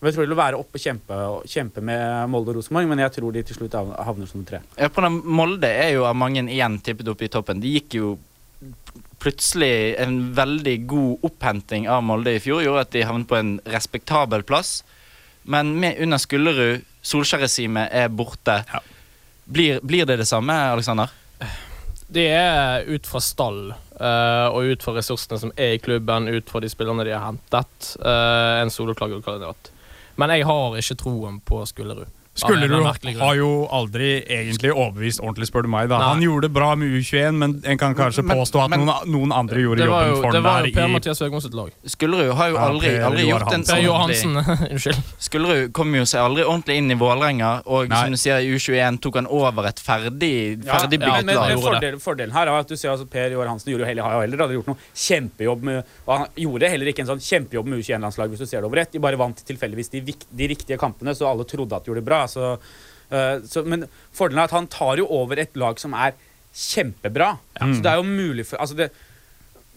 [0.00, 3.02] Men Jeg tror de vil være oppe og kjempe, kjempe med Molde og Rosenborg, men
[3.04, 4.60] jeg tror de til slutt havner som tre.
[4.76, 7.62] Ja, på den Molde er jo av mange igjen tippet opp i toppen.
[7.62, 8.14] De gikk jo
[9.24, 12.60] plutselig en veldig god opphenting av Molde i fjor.
[12.64, 14.82] Gjorde at de havnet på en respektabel plass.
[15.48, 18.60] Men med, under Skullerud, Solskjær-regimet er borte.
[19.44, 21.12] Blir, blir det det samme, Aleksander?
[22.08, 26.50] Det er ut fra stall eh, og ut fra ressursene som er i klubben, ut
[26.50, 29.70] fra de spillerne de har hentet, Uh, en soloklagerkandidat.
[30.16, 32.10] Men jeg har ikke troen på Skullerud.
[32.34, 32.82] Skullerud
[33.20, 35.88] har jo aldri egentlig overbevist ordentlig, spør du meg.
[35.88, 36.08] da Nei.
[36.14, 39.06] Han gjorde det bra med U21, men en kan kanskje Men- påstå at men- noen,
[39.06, 41.70] noen andre gjorde jobben jo, for det var jo Per Mathias Høgmo sitt lag.
[41.86, 45.02] Skullerud har jo Ja, aldri, Per aldri gjort en sånn Per Johansen, ordentlig- unnskyld.
[45.18, 48.02] Skullerud kom jo seg aldri ordentlig inn i Vålerenga, og Nei.
[48.02, 51.56] som du sier, i U21 tok han over et ferdig, ferdig ja, bygd men lag.
[51.62, 54.20] fordelen, fordelen her er at du ser altså Per Joar Hansen gjorde jo heller, har
[54.26, 57.78] heller aldri gjort noe kjempejobb med Og han gjorde heller ikke en sånn kjempejobb med
[57.78, 58.92] U21-landslaget, hvis du ser det over ett.
[58.92, 62.04] De bare vant tilfeldigvis de, de riktige kampene, så alle trodde at de gjorde det
[62.04, 62.23] bra.
[62.30, 62.54] Så,
[63.10, 66.16] eh, så, men fordelen er at han tar jo over et lag som er
[66.54, 67.34] kjempebra.
[67.58, 68.92] Så det er jo mulig for Altså, det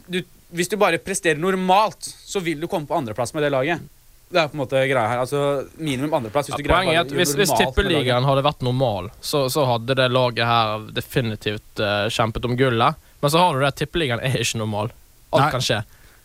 [0.08, 0.22] du,
[0.54, 3.82] Hvis du bare presterer normalt, så vil du komme på andreplass med det laget.
[4.30, 5.22] Det er på en måte greia her.
[5.24, 5.42] Altså
[5.76, 6.50] Minimum andreplass.
[6.52, 11.84] Hvis at hvis, hvis tippeligaen hadde vært normal, så, så hadde det laget her definitivt
[11.84, 12.96] uh, kjempet om gullet.
[13.22, 14.92] Men så har du det at tippeligaen er ikke normal.
[15.32, 15.52] Alt Nei.
[15.56, 15.80] kan skje.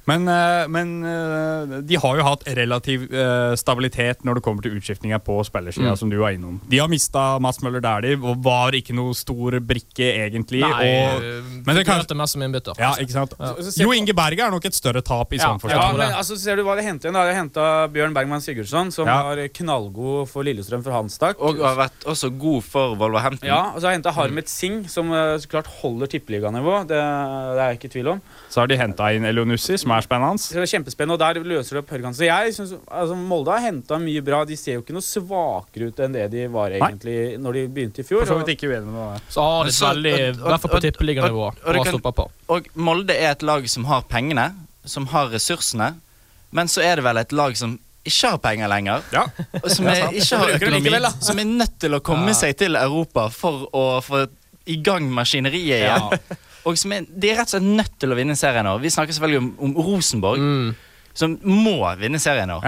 [0.05, 4.75] Men, eh, men eh, de har jo hatt relativ eh, stabilitet når det kommer til
[4.81, 5.97] utskiftninger på spillersida, Mm.
[5.99, 6.57] som du var innom.
[6.69, 10.61] De har mista Mats Møller Dæhlie og var ikke noe stor brikke, egentlig.
[10.63, 11.23] Nei, og,
[11.67, 12.75] men det kan, mest som innbytter.
[12.83, 13.37] ja, ikke sant?
[13.39, 13.53] Ja.
[13.79, 16.65] Jo Inge Berge er nok et større tap i sånn Ja, men altså, ser du
[16.67, 17.15] hva de hentet igjen?
[17.23, 19.23] De henta Bjørn Bergman Sigurdsson, som Ja.
[19.23, 21.37] var knallgod for Lillestrøm for Hanstak.
[21.39, 23.47] Og har vært også god for Wolverhampton.
[23.47, 26.81] Ja, og så har de henta Harmet Singh, som så klart holder tippeliganivå.
[26.91, 28.23] Det, det er jeg ikke i tvil om.
[28.51, 30.39] Så har de henta inn Elionussi, som er spennende.
[30.53, 32.15] Det er kjempespennende, og der løser det opp Hørgan.
[32.15, 34.45] Så jeg synes, altså, Molde har henta mye bra.
[34.49, 38.01] De ser jo ikke noe svakere ut enn det de var egentlig når de begynte
[38.03, 38.25] i fjor.
[38.27, 39.23] For så vidt ikke uenig med det.
[39.35, 41.75] Så har de Men så- veldig, og- i hvert fall på og- tippeliganivå, og- og
[41.75, 42.31] bra kan- på.
[42.49, 45.95] Og Molde er et lag som har pengene, som har ressursene.
[46.53, 49.03] Men så er det vel et lag som ikke har penger lenger.
[49.63, 51.13] Og som er, ikke har økonomi.
[51.21, 52.33] Som er nødt til å komme Ja.
[52.35, 54.27] seg til Europa for å få
[54.67, 56.19] i gang maskineriet igjen.
[56.69, 58.77] Og som er, de er rett og slett nødt til å vinne serien nå.
[58.83, 60.43] Vi snakker selvfølgelig om, om Rosenborg,
[61.19, 62.61] som må vinne serien nå.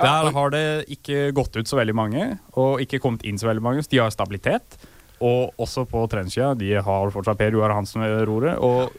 [0.00, 3.64] Der har det ikke gått ut så veldig mange, og ikke kommet inn så veldig
[3.64, 3.82] mange.
[3.84, 4.78] Så de har stabilitet.
[5.20, 6.54] Og også på trenersida.
[6.56, 8.56] De har fortsatt Per Joar Hansen ved roret.
[8.64, 8.94] Og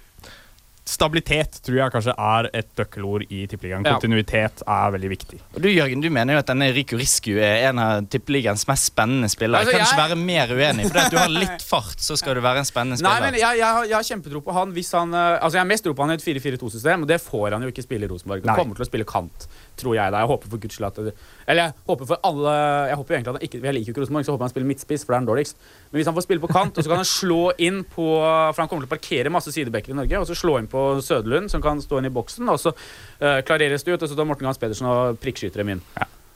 [0.88, 3.86] stabilitet tror jeg kanskje er et nøkkelord i Tippeligaen.
[3.86, 3.94] Ja.
[3.96, 5.40] Kontinuitet er veldig viktig.
[5.54, 8.90] Og du Jørgen, du mener jo at denne Riku Riscu er en av tippeligaens mest
[8.90, 9.62] spennende spillere.
[9.62, 10.88] Altså, jeg kan ikke være mer uenig.
[10.90, 13.28] For at du har litt fart, så skal du være en spennende Nei, spiller.
[13.28, 15.86] men jeg, jeg, jeg har kjempetro på han hvis han eh, Altså Jeg har mest
[15.86, 18.46] tro på han i et 4-4-2-system, og det får han jo ikke spille i Rosenborg.
[18.50, 19.48] Han kommer til å spille kant,
[19.80, 20.12] tror jeg.
[20.14, 21.14] da Jeg håper for guds skyld at det,
[21.48, 22.56] Eller jeg håper for alle
[22.90, 24.54] Jeg håper egentlig at han ikke Jeg liker jo ikke Rosenborg, så jeg håper han
[24.54, 25.58] spiller midtspiss, for det er han dårligst.
[25.92, 28.64] Men hvis han får spille på kant, og så kan han slå inn på For
[28.64, 31.52] han kommer til å parkere masse sidebekker i Norge, og så slå inn på Søderlund,
[31.54, 34.28] som kan stå inn i boksen, og så uh, klareres det ut, og så tar
[34.28, 35.88] Morten Gans Pedersen og prikkskyter dem inn.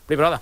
[0.08, 0.42] Blir bra, det.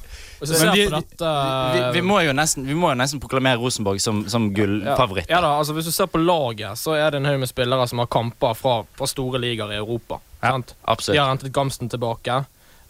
[0.40, 1.30] Hvis du ser på dette
[1.74, 5.28] vi, vi, må jo nesten, vi må jo nesten proklamere Rosenborg som, som gullfavoritt.
[5.28, 7.88] Ja, da, altså Hvis du ser på laget, så er det en haug med spillere
[7.90, 10.22] som har kamper fra, fra store ligaer i Europa.
[10.40, 10.56] Ja.
[10.56, 12.40] De har hentet Gamsten tilbake.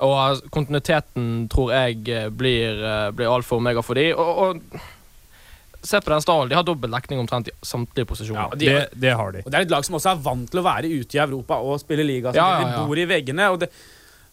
[0.00, 4.10] Og eh, kontinuiteten tror jeg eh, blir, eh, blir alfa og omega for de.
[4.14, 4.80] Og, og
[5.80, 6.50] Se på den stallen.
[6.50, 8.50] De har dobbel dekning omtrent i samtlige posisjoner.
[8.52, 8.58] Og
[9.46, 11.56] Og det er et lag som også er vant til å være ute i Europa
[11.64, 12.34] og spille liga.
[12.36, 13.46] Ja, ja, De bor i veggene.
[13.48, 13.70] Og, det,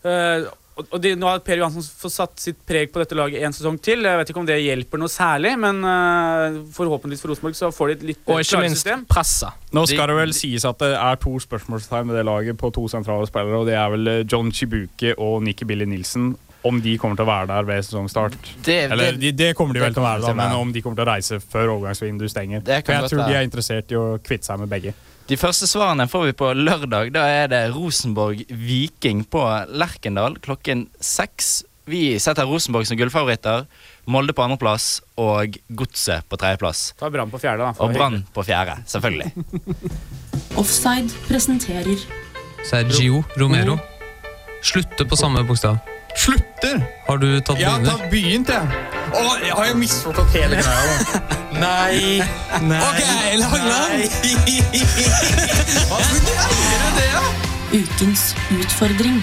[0.04, 0.50] øh,
[0.86, 3.78] og, de, nå har Per Johansen fått satt sitt preg på dette laget en sesong
[3.84, 4.04] til.
[4.06, 7.88] Jeg vet ikke om det hjelper noe særlig, men uh, forhåpentligvis for Rosenborg så får
[7.88, 9.06] de et litt Og ikke minst system.
[9.10, 9.54] presset.
[9.74, 12.86] Nå skal det vel sies at det er to spørsmålstegn med det laget på to
[12.92, 16.36] sentrale spillere, og det er vel eh, John Chibuke og Nikki Billy Nilsen.
[16.68, 18.34] Om de kommer til å være der ved sesongstart.
[18.66, 20.82] Det- Eller det- de, det kommer de vel til å være, da, men om de
[20.82, 22.62] kommer til å reise før overgangsvinduet stenger.
[22.66, 24.94] For jeg tror de er interessert i å kvitte seg med begge.
[25.28, 27.10] De første svarene får vi på lørdag.
[27.12, 29.42] Da er det Rosenborg-Viking på
[29.76, 31.66] Lerkendal klokken seks.
[31.88, 33.66] Vi setter Rosenborg som gullfavoritter.
[34.08, 36.94] Molde på andreplass og Godset på tredjeplass.
[37.00, 37.84] Ta Brann på fjerde, da.
[37.84, 39.32] Og Brann på fjerde, selvfølgelig.
[40.62, 42.08] Offside presenterer
[42.68, 43.76] Sergio Romero.
[44.64, 45.80] Slutter på samme bokstav.
[46.16, 46.80] Slutter?
[47.08, 48.97] Har du tatt Jeg har tatt begynt, jeg.
[49.08, 50.96] Å, jeg har jo misforstått hele greia.
[51.00, 51.36] da.
[51.64, 52.20] Nei.
[52.68, 52.80] Nei.
[52.84, 53.02] Ok,
[53.40, 54.04] Langland!
[55.88, 57.24] Hva skulle du gjøre det, da?
[57.78, 59.20] ukens utfordring.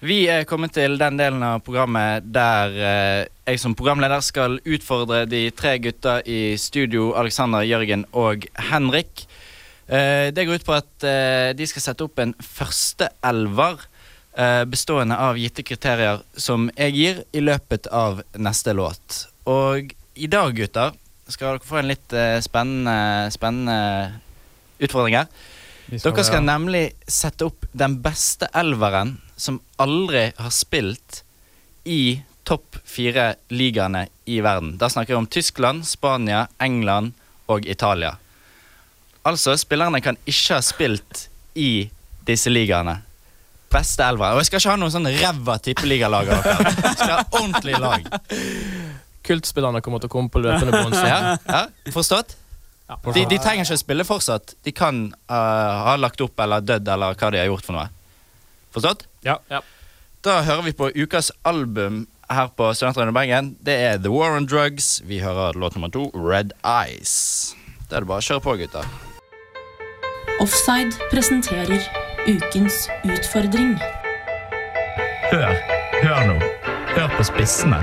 [0.00, 5.26] Vi er kommet til den delen av programmet der eh, jeg som programleder skal utfordre
[5.28, 9.26] de tre gutta i studio, Alexander, Jørgen og Henrik.
[9.90, 13.89] Eh, det går ut på at eh, de skal sette opp en førsteelver eh,
[14.70, 19.24] bestående av gitte kriterier som jeg gir i løpet av neste låt.
[19.50, 20.94] Og i dag, gutter,
[21.30, 23.78] skal dere få en litt eh, spennende, spennende
[24.82, 25.28] utfordring her.
[25.90, 26.48] skal Dere skal ja.
[26.52, 31.22] nemlig sette opp den beste elveren som aldri har spilt
[31.88, 34.74] i topp fire ligaene i verden.
[34.78, 37.14] Da snakker vi om Tyskland, Spania, England
[37.50, 38.16] og Italia.
[39.22, 41.90] Altså, spillerne kan ikke ha spilt i
[42.26, 43.00] disse ligaene.
[43.70, 44.34] Beste elvere.
[44.34, 46.74] Og jeg skal ikke ha noen sånn ræva tippeligalag av dere.
[46.74, 48.08] Jeg skal ha ordentlig lag.
[49.30, 50.96] Kultspillerne kommer til å komme på løpende bånd.
[51.06, 52.34] Ja, ja, forstått?
[53.14, 54.56] De, de trenger ikke å spille fortsatt.
[54.66, 57.86] De kan uh, ha lagt opp eller dødd eller hva de har gjort for noe.
[58.74, 59.06] Forstått?
[59.26, 59.38] Ja.
[60.26, 63.54] Da hører vi på ukas album her på Studentradioen Bergen.
[63.62, 64.98] Det er The War on Drugs.
[65.06, 67.54] Vi hører låt nummer to, Red Eyes.
[67.86, 68.90] Da er det bare å kjøre på, gutter.
[70.40, 73.78] Offside presenterer ukens utfordring.
[75.32, 75.54] Hør.
[76.02, 76.40] Hør nå.
[76.96, 77.76] Hør på spissene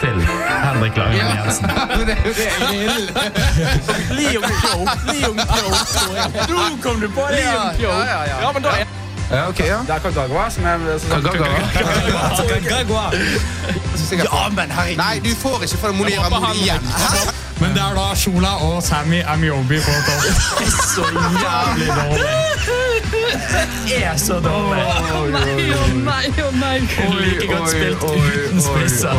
[0.00, 0.26] til
[0.64, 1.70] Henrik Langen Jensen.
[2.08, 3.04] det er jo det jeg vil.
[4.16, 4.78] Liam Pyo.
[5.12, 5.68] Liam Pyo.
[6.54, 7.26] Nå kom du på!
[7.30, 7.88] Liam Pyo.
[7.88, 8.40] Ja, ja, ja.
[8.40, 8.70] Ja, men da
[9.30, 9.78] Ja, ok, ja.
[9.86, 10.78] Det er Kagagwa som er
[12.68, 13.12] Kagagwa.
[14.12, 14.96] Ja, men herregud.
[14.96, 16.84] Nei, du får ikke for Monira Moli igjen.
[17.60, 20.22] Men det er da Shola og Sammy Amyobi på topp.
[20.94, 21.06] Så
[21.42, 22.81] jævlig dårlig.
[23.88, 24.82] Det er så dårlig.
[25.32, 26.74] Nei, å nei, å nei.
[26.92, 29.16] Kunne like godt spilt uten spisser.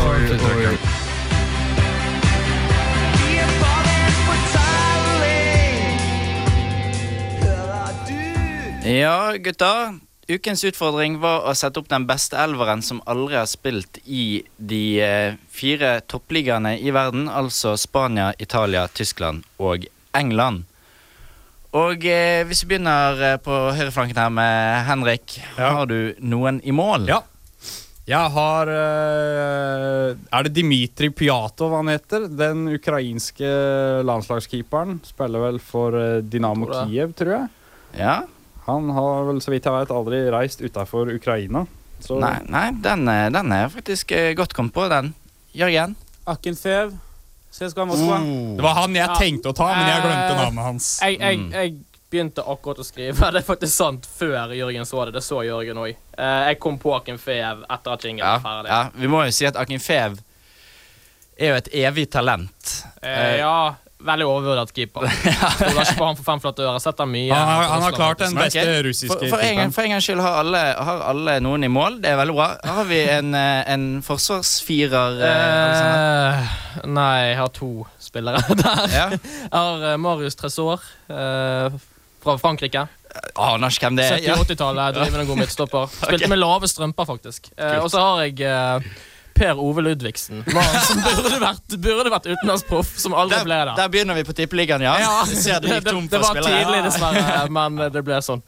[8.84, 10.00] Ja, gutta.
[10.28, 14.84] Ukens utfordring var å sette opp den beste elveren som aldri har spilt i de
[15.04, 20.64] eh, fire toppligaene i verden, altså Spania, Italia, Tyskland og England.
[21.74, 26.74] Og eh, hvis vi begynner eh, på høyreflanken her med Henrik, har du noen i
[26.76, 27.08] mål?
[27.10, 27.24] Ja.
[28.04, 32.28] Jeg har eh, Er det Dmitrij Pjatov han heter?
[32.30, 33.50] Den ukrainske
[34.06, 35.00] landslagskeeperen.
[35.08, 36.92] Spiller vel for eh, Dynamo Tror.
[36.92, 37.50] Kiev, tror jeg.
[37.98, 38.20] Ja.
[38.68, 41.66] Han har vel, så vidt jeg vet, aldri reist utafor Ukraina.
[42.04, 45.14] Så Nei, nei den, den er faktisk godt kommet på, den.
[45.58, 45.98] Jørgen?
[46.30, 46.94] Akinfev.
[47.54, 48.18] CSKA Moskva.
[48.58, 50.88] Det var han jeg tenkte å ta, men jeg glemte Eh, navnet hans.
[51.06, 51.76] Jeg, jeg, jeg
[52.14, 53.30] begynte akkurat å skrive.
[53.36, 55.14] Det er faktisk sant før Jørgen så det.
[55.20, 55.94] Det så Jørgen òg.
[56.18, 58.70] jeg kom på Akin Fev etter at jinglen Ja, var ferdig.
[58.74, 60.18] ja, vi må jo si at Akin Fev
[61.38, 62.74] er jo et evig talent.
[63.02, 65.06] Eh, ja, veldig overvurdert keeper.
[65.58, 66.80] Stoler ikke på han for fem flate øre.
[66.84, 67.30] Setter mye.
[67.34, 70.22] Han har- han har klart den beste russiske for, for, en for en gangs skyld
[70.24, 72.00] har alle, har alle noen i mål.
[72.04, 72.50] Det er veldig bra.
[72.78, 75.22] Har vi en, eh, en forsvarsfirer?
[75.30, 75.32] eh,
[76.34, 78.84] Eh, nei, jeg har to spillere der.
[78.94, 79.08] Ja.
[79.14, 81.80] Jeg har eh, Marius Tresor eh,
[82.24, 82.88] fra Frankrike.
[83.38, 84.22] Aner ikke hvem det er.
[84.26, 84.36] Ja.
[84.42, 85.90] 70-80-tallet, drivende god midtstopper.
[85.94, 86.32] Spilte okay.
[86.34, 87.52] med lave strømper, faktisk.
[87.58, 88.40] Eh, og så har jeg
[89.34, 93.76] Per Ove Ludvigsen, som burde vært, burde vært utenlandsproff, som aldri Der, ble det.
[93.80, 94.94] der begynner vi på tippeligaen, ja.
[95.02, 95.14] ja.
[95.28, 98.44] det det, det, det var tidlig, dessverre, men det ble sånn.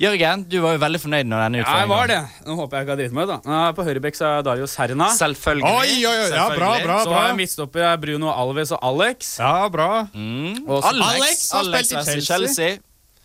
[0.00, 2.46] Jørgen, du var jo veldig fornøyd når denne Ja, jeg utfordringen var det.
[2.48, 3.58] Nå håper jeg ikke har dritt meg ut, da.
[3.76, 5.10] På høyrebekk er Dario Serna.
[5.14, 5.68] Selvfølgelig.
[5.70, 9.36] Oi, oi, oi, ja, bra, bra, Så har jeg midtstopper er Bruno Alves og Alex.
[9.38, 9.90] Ja, bra.
[10.10, 10.64] Mm.
[10.66, 12.26] Alex, Alex har spilt i Chelsea.
[12.32, 12.74] Chelsea.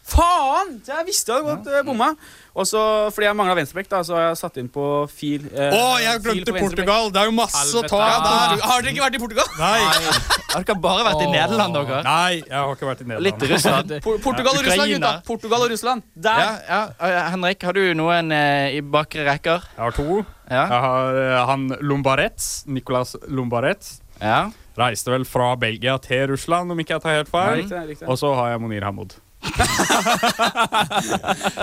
[0.10, 0.78] Faen!
[0.86, 1.82] Jeg visste jeg hadde gått ja.
[1.86, 2.14] bomma.
[2.58, 2.80] Og så,
[3.14, 4.84] fordi jeg mangla venstrebekk, da, så har jeg satt inn på
[5.14, 5.46] fil.
[5.54, 6.54] eh, Å, jeg glemte.
[6.58, 7.12] Portugal!
[7.14, 8.64] Det er jo masse å ta av der.
[8.66, 9.46] Har dere ikke vært i Portugal?
[9.60, 9.84] Nei.
[10.56, 12.00] Har dere bare vært i Nederland, dere?
[12.08, 13.28] Nei, jeg har ikke vært i Nederland.
[13.30, 13.94] Litt Russland.
[14.26, 15.12] Portugal og Russland, gutta.
[15.30, 16.08] Portugal og Russland.
[16.18, 16.42] Der.
[16.42, 16.82] Ja, ja.
[17.06, 19.70] Eh, Henrik, har du noen eh, i bakre rekker?
[19.78, 20.24] Jeg har to.
[20.50, 20.64] Ja.
[20.66, 24.00] Jeg har eh, han Lombarets, Nicolas Lombarets.
[24.24, 24.48] ja.
[24.80, 27.66] Reiste vel fra Belgia til Russland, om ikke jeg tar helt feil.
[28.08, 29.18] Og så har jeg Monir Hamoud.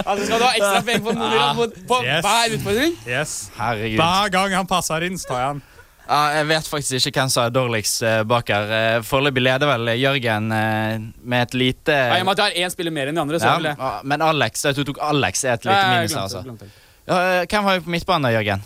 [0.07, 2.23] Altså, skal du ha ekstra penger på, på, på Yes.
[2.25, 2.95] hver utfordring?
[3.09, 3.33] Yes.
[3.57, 3.99] Herregud.
[4.01, 5.63] Hver gang han passer inn, så tar jeg han.
[6.07, 8.69] Ja, jeg vet faktisk ikke hvem som er dårligst eh, bak her.
[8.77, 13.11] Eh, Foreløpig leder vel Jørgen eh, med et lite Ja, jeg har én spiller mer
[13.11, 13.79] enn de andre, så ja, vil jeg.
[13.83, 16.45] ah, Men Alex, at du tok Alex er et lite ja, minus altså.
[16.47, 16.71] glemte.
[17.11, 18.63] Ja, eh, hvem har vi på midtbanen, da, Jørgen?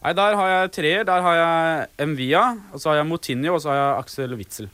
[0.00, 1.04] Nei, Der har jeg treer.
[1.04, 4.70] Der har jeg Mvia, og så har jeg Motinho og så har jeg Axel Witzel.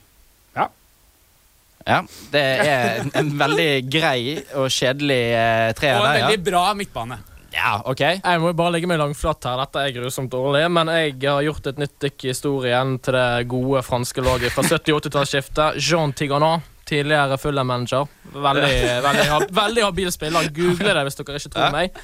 [1.87, 2.01] Ja,
[2.33, 4.19] Det er en, en veldig grei
[4.59, 6.27] og kjedelig eh, treer Og en der, ja.
[6.27, 7.19] veldig bra midtbane.
[7.57, 8.01] Ja, ok.
[8.19, 9.61] Jeg må bare legge meg langflat her.
[9.63, 10.65] Dette er grusomt dårlig.
[10.69, 14.65] Men jeg har gjort et nytt dykk i historien til det gode franske laget fra
[14.67, 15.79] 70-80-tallsskiftet.
[15.81, 16.73] Jean Tiganat.
[16.87, 18.05] Tidligere Fulham-manager.
[18.31, 20.45] Veldig, veldig, veldig habil spiller.
[20.55, 21.97] Google det hvis dere ikke tror meg.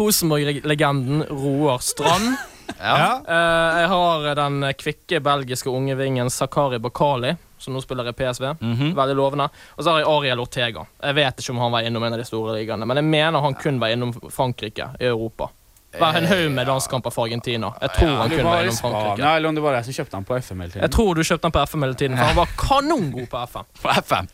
[0.00, 2.32] Rosenborg-legenden Roar Strand.
[2.74, 3.20] Ja.
[3.22, 8.54] Eh, jeg har den kvikke belgiske unge vingen Sakari Bakali, som nå spiller i PSV.
[8.60, 8.92] Mhm.
[8.96, 9.48] Veldig lovende.
[9.76, 10.84] Og så har jeg Ariel Ortega.
[11.02, 13.40] Jeg vet ikke om han var innom en av de store ligaene, men jeg mener
[13.44, 15.50] han kun var innom Frankrike i Europa.
[15.98, 17.72] Var en haug med landskamper for Argentina.
[17.82, 19.22] Jeg tror han kunne i innom Frankrike.
[19.24, 20.84] Nei, eller om det var jeg som kjøpte han på FM hele tiden.
[20.86, 23.66] Jeg tror du kjøpte han på FM hele tiden, for han var kanongod på FM.
[23.82, 24.30] På FM.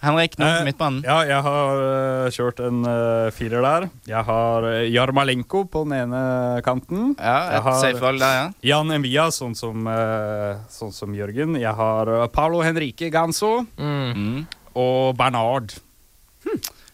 [0.00, 1.00] Henrik, nå Eh, på midtbanen?
[1.02, 3.86] Ja, jeg har eh, kjørt en uh, firer der.
[4.06, 6.20] Jeg har eh, Jarmalenko på den ene
[6.62, 7.16] kanten.
[7.18, 8.46] Ja, jeg et har- safe valg der, ja.
[8.70, 11.58] Jan Envia, sånn som, eh, sånn som Jørgen.
[11.58, 14.46] Jeg har uh, Paulo Henrique Ganso Mm.
[14.78, 15.74] og Bernard.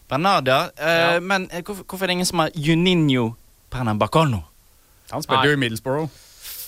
[0.09, 0.59] Bernard, ja.
[0.77, 3.35] Eh, Men eh, hvorfor, hvorfor er det ingen som har Juninho
[3.69, 4.41] Pernambacano?
[5.11, 6.09] Han spilte jo i Middlesbrough.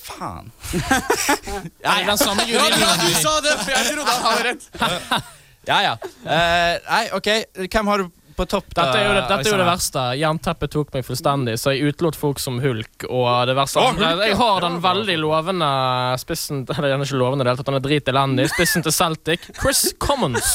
[0.07, 0.51] Faen.
[1.83, 2.77] Ja, den samme Juninho.
[2.77, 3.57] ja, du sa det!
[3.63, 4.69] for Jeg trodde han hadde rett.
[5.67, 5.97] Ja, ja.
[6.23, 7.27] Eh, nei, OK.
[7.67, 8.67] Hvem har du på topp?
[8.69, 10.01] da, Dette er jo det, dette er jo det verste.
[10.19, 13.07] Jernteppet tok meg fullstendig, så jeg utelot folk som Hulk.
[13.09, 14.11] Og det verste Å, Hulk, ja.
[14.29, 15.69] Jeg har den veldig lovende
[16.21, 18.45] spissen Eller er ikke lovende, i det hele tatt, han er drit elendig.
[18.53, 19.47] Spissen til Celtic.
[19.57, 20.51] Chris Commons.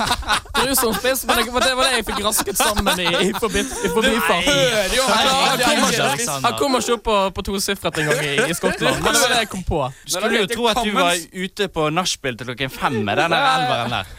[0.56, 3.60] Grusom spiss, men det var det, var det jeg fikk rasket sammen i, i, forbi,
[3.60, 4.46] i forbifart.
[4.46, 5.02] hører jo.
[5.10, 9.02] Han, han, kommer ikke- han kommer ikke opp på, på tosifret engang i, i Skottland.
[9.02, 9.82] Men det var det jeg kom på.
[10.06, 13.34] Du skulle jo tro at du var ute på nachspiel til klokken fem med den
[13.36, 14.14] elveren der.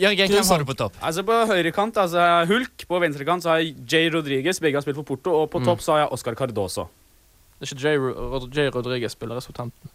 [0.00, 0.94] Jørgen, hvem har du på topp?
[1.04, 4.08] Altså På høyre kant altså jeg har Hulk, på venstre kant så har jeg Jay
[4.14, 4.60] Rodriguez.
[4.64, 5.34] Begge har spilt for Porto.
[5.42, 6.86] Og på topp så har jeg Oscar Cardoso.
[7.58, 9.90] Det er ikke Jay, Rod Jay Rodriguez spiller i Southampton.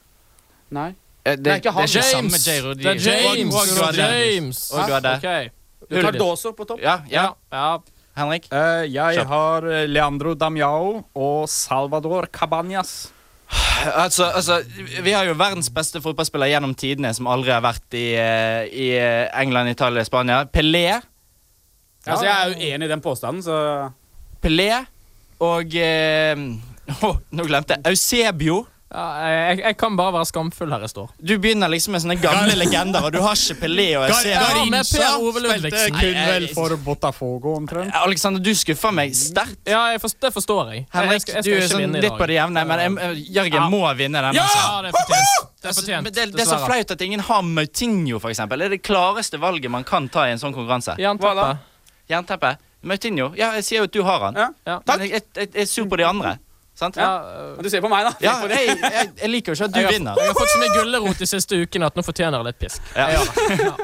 [0.76, 0.90] Nei.
[1.26, 1.88] Eh, Det, Nei, ikke han.
[1.88, 2.46] det er James.
[2.46, 2.76] J.
[2.76, 3.56] Det er James.
[3.56, 4.34] Og, og du har Det er den.
[4.36, 4.62] James.
[4.74, 5.18] Og du har det.
[5.18, 6.00] Ok.
[6.04, 6.82] Cardoso på topp.
[6.84, 7.26] Ja, ja.
[7.52, 7.78] Ja.
[8.18, 8.46] Henrik?
[8.52, 9.28] Uh, jeg Kjøp.
[9.32, 13.10] har eh, Leandro Damiao og Salvador Cabañas.
[13.84, 14.62] Altså, altså,
[15.04, 18.88] vi har jo verdens beste fotballspiller gjennom tidene som aldri har vært i, eh, i
[18.96, 20.44] eh, England, Italia, Spania.
[20.48, 21.02] Pelé.
[22.06, 23.58] Altså Jeg er jo enig i den påstanden, så
[24.44, 24.70] Pelé
[25.44, 26.36] og eh,
[27.08, 27.86] oh, Nå glemte jeg.
[27.92, 28.64] Eusebio.
[28.94, 31.08] Ja, jeg, jeg kan bare være skamfull her jeg står.
[31.18, 34.34] Du begynner liksom med sånne gamle legender, og du har ikke Pelé og Eusebio.
[34.36, 35.98] Ja, med Per Ove spilte Ludvigsen.
[35.98, 37.96] kun vel for Botafogo, omtrent.
[38.04, 39.58] Alexander, du skuffer meg sterkt.
[39.66, 40.84] Ja, jeg forstår, det forstår jeg.
[40.84, 43.62] jeg, Henrik, skal, jeg du er sånn litt på det jevne, men jeg- jeg- Jørgen
[43.64, 43.70] Ja.
[43.74, 44.36] må vinne den.
[44.38, 44.44] Ja!
[44.44, 44.62] altså.
[44.62, 45.50] Ja, det er fortjent.
[45.64, 48.60] Det er fortjent, det, det er så flaut at ingen har Moutinho, for eksempel.
[48.60, 50.94] Det er det klareste valget man kan ta i en sånn konkurranse.
[51.02, 51.58] Jernteppe.
[52.10, 52.58] Jernteppe.
[52.84, 53.34] Moutinho.
[53.40, 54.36] Ja, jeg sier jo at du har han.
[54.68, 54.80] Ja.
[54.86, 56.38] Men jeg, jeg, jeg er sur på de andre.
[56.76, 56.96] Sant?
[56.98, 57.10] Ja,
[57.62, 58.14] Du ser på meg, da.
[58.24, 60.18] Ja, jeg, jeg, jeg liker jo ikke at du jeg, har, vinner.
[60.18, 62.90] jeg har fått så mye gulrot de siste ukene at nå fortjener jeg litt pisk.
[62.98, 63.76] Ja.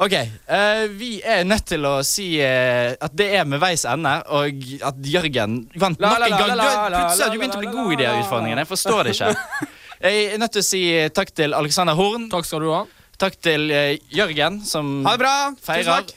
[0.00, 0.14] Ok,
[0.48, 4.62] Uh, vi er nødt til å si uh, at det er med veis ende, og
[4.88, 6.48] at Jørgen vant La, nok en gang.
[6.48, 8.64] la, Du, la, la, plutselig har du begynt å bli god i de utfordringene.
[8.64, 9.66] Jeg forstår det ikke.
[10.06, 10.80] Jeg er nødt til å si
[11.12, 12.24] takk til Alexander Horn.
[12.32, 12.80] Takk skal du ha.
[13.20, 15.34] Takk til uh, Jørgen, som Ha det bra.
[15.68, 15.90] Feirer.
[15.92, 16.16] takk.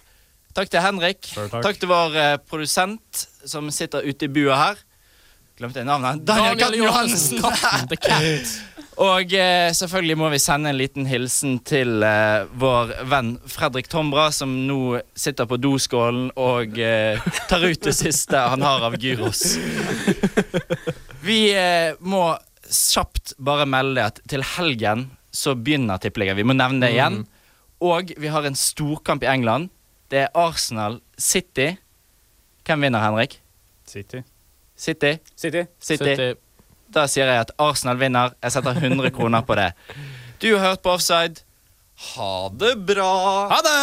[0.55, 1.19] Takk til Henrik.
[1.34, 1.59] Takk.
[1.67, 4.81] Takk til vår eh, produsent som sitter ute i bua her.
[5.60, 6.24] Glemte jeg navnet?
[6.26, 8.49] Daniel, Daniel Katten Johansen.
[9.04, 14.28] Og eh, selvfølgelig må vi sende en liten hilsen til eh, vår venn Fredrik Tombra,
[14.34, 19.56] som nå sitter på doskålen og eh, tar ut det siste han har av gyros.
[21.28, 22.36] Vi eh, må
[22.70, 26.38] kjapt bare melde at til helgen så begynner Tippeligaen.
[26.38, 27.24] Vi må nevne det igjen.
[27.84, 29.72] Og vi har en storkamp i England.
[30.14, 31.74] Det er Arsenal City.
[32.68, 33.39] Hvem vinner, Henrik?
[33.89, 34.22] City.
[34.84, 35.13] City?
[35.39, 35.63] City.
[35.79, 36.11] City.
[36.11, 36.34] City.
[36.93, 38.34] Da sier jeg at Arsenal vinner.
[38.43, 39.69] Jeg setter 100 kroner på det.
[40.43, 41.45] Du har hørt på Offside.
[42.13, 43.13] Ha det bra!
[43.53, 43.79] Ha det!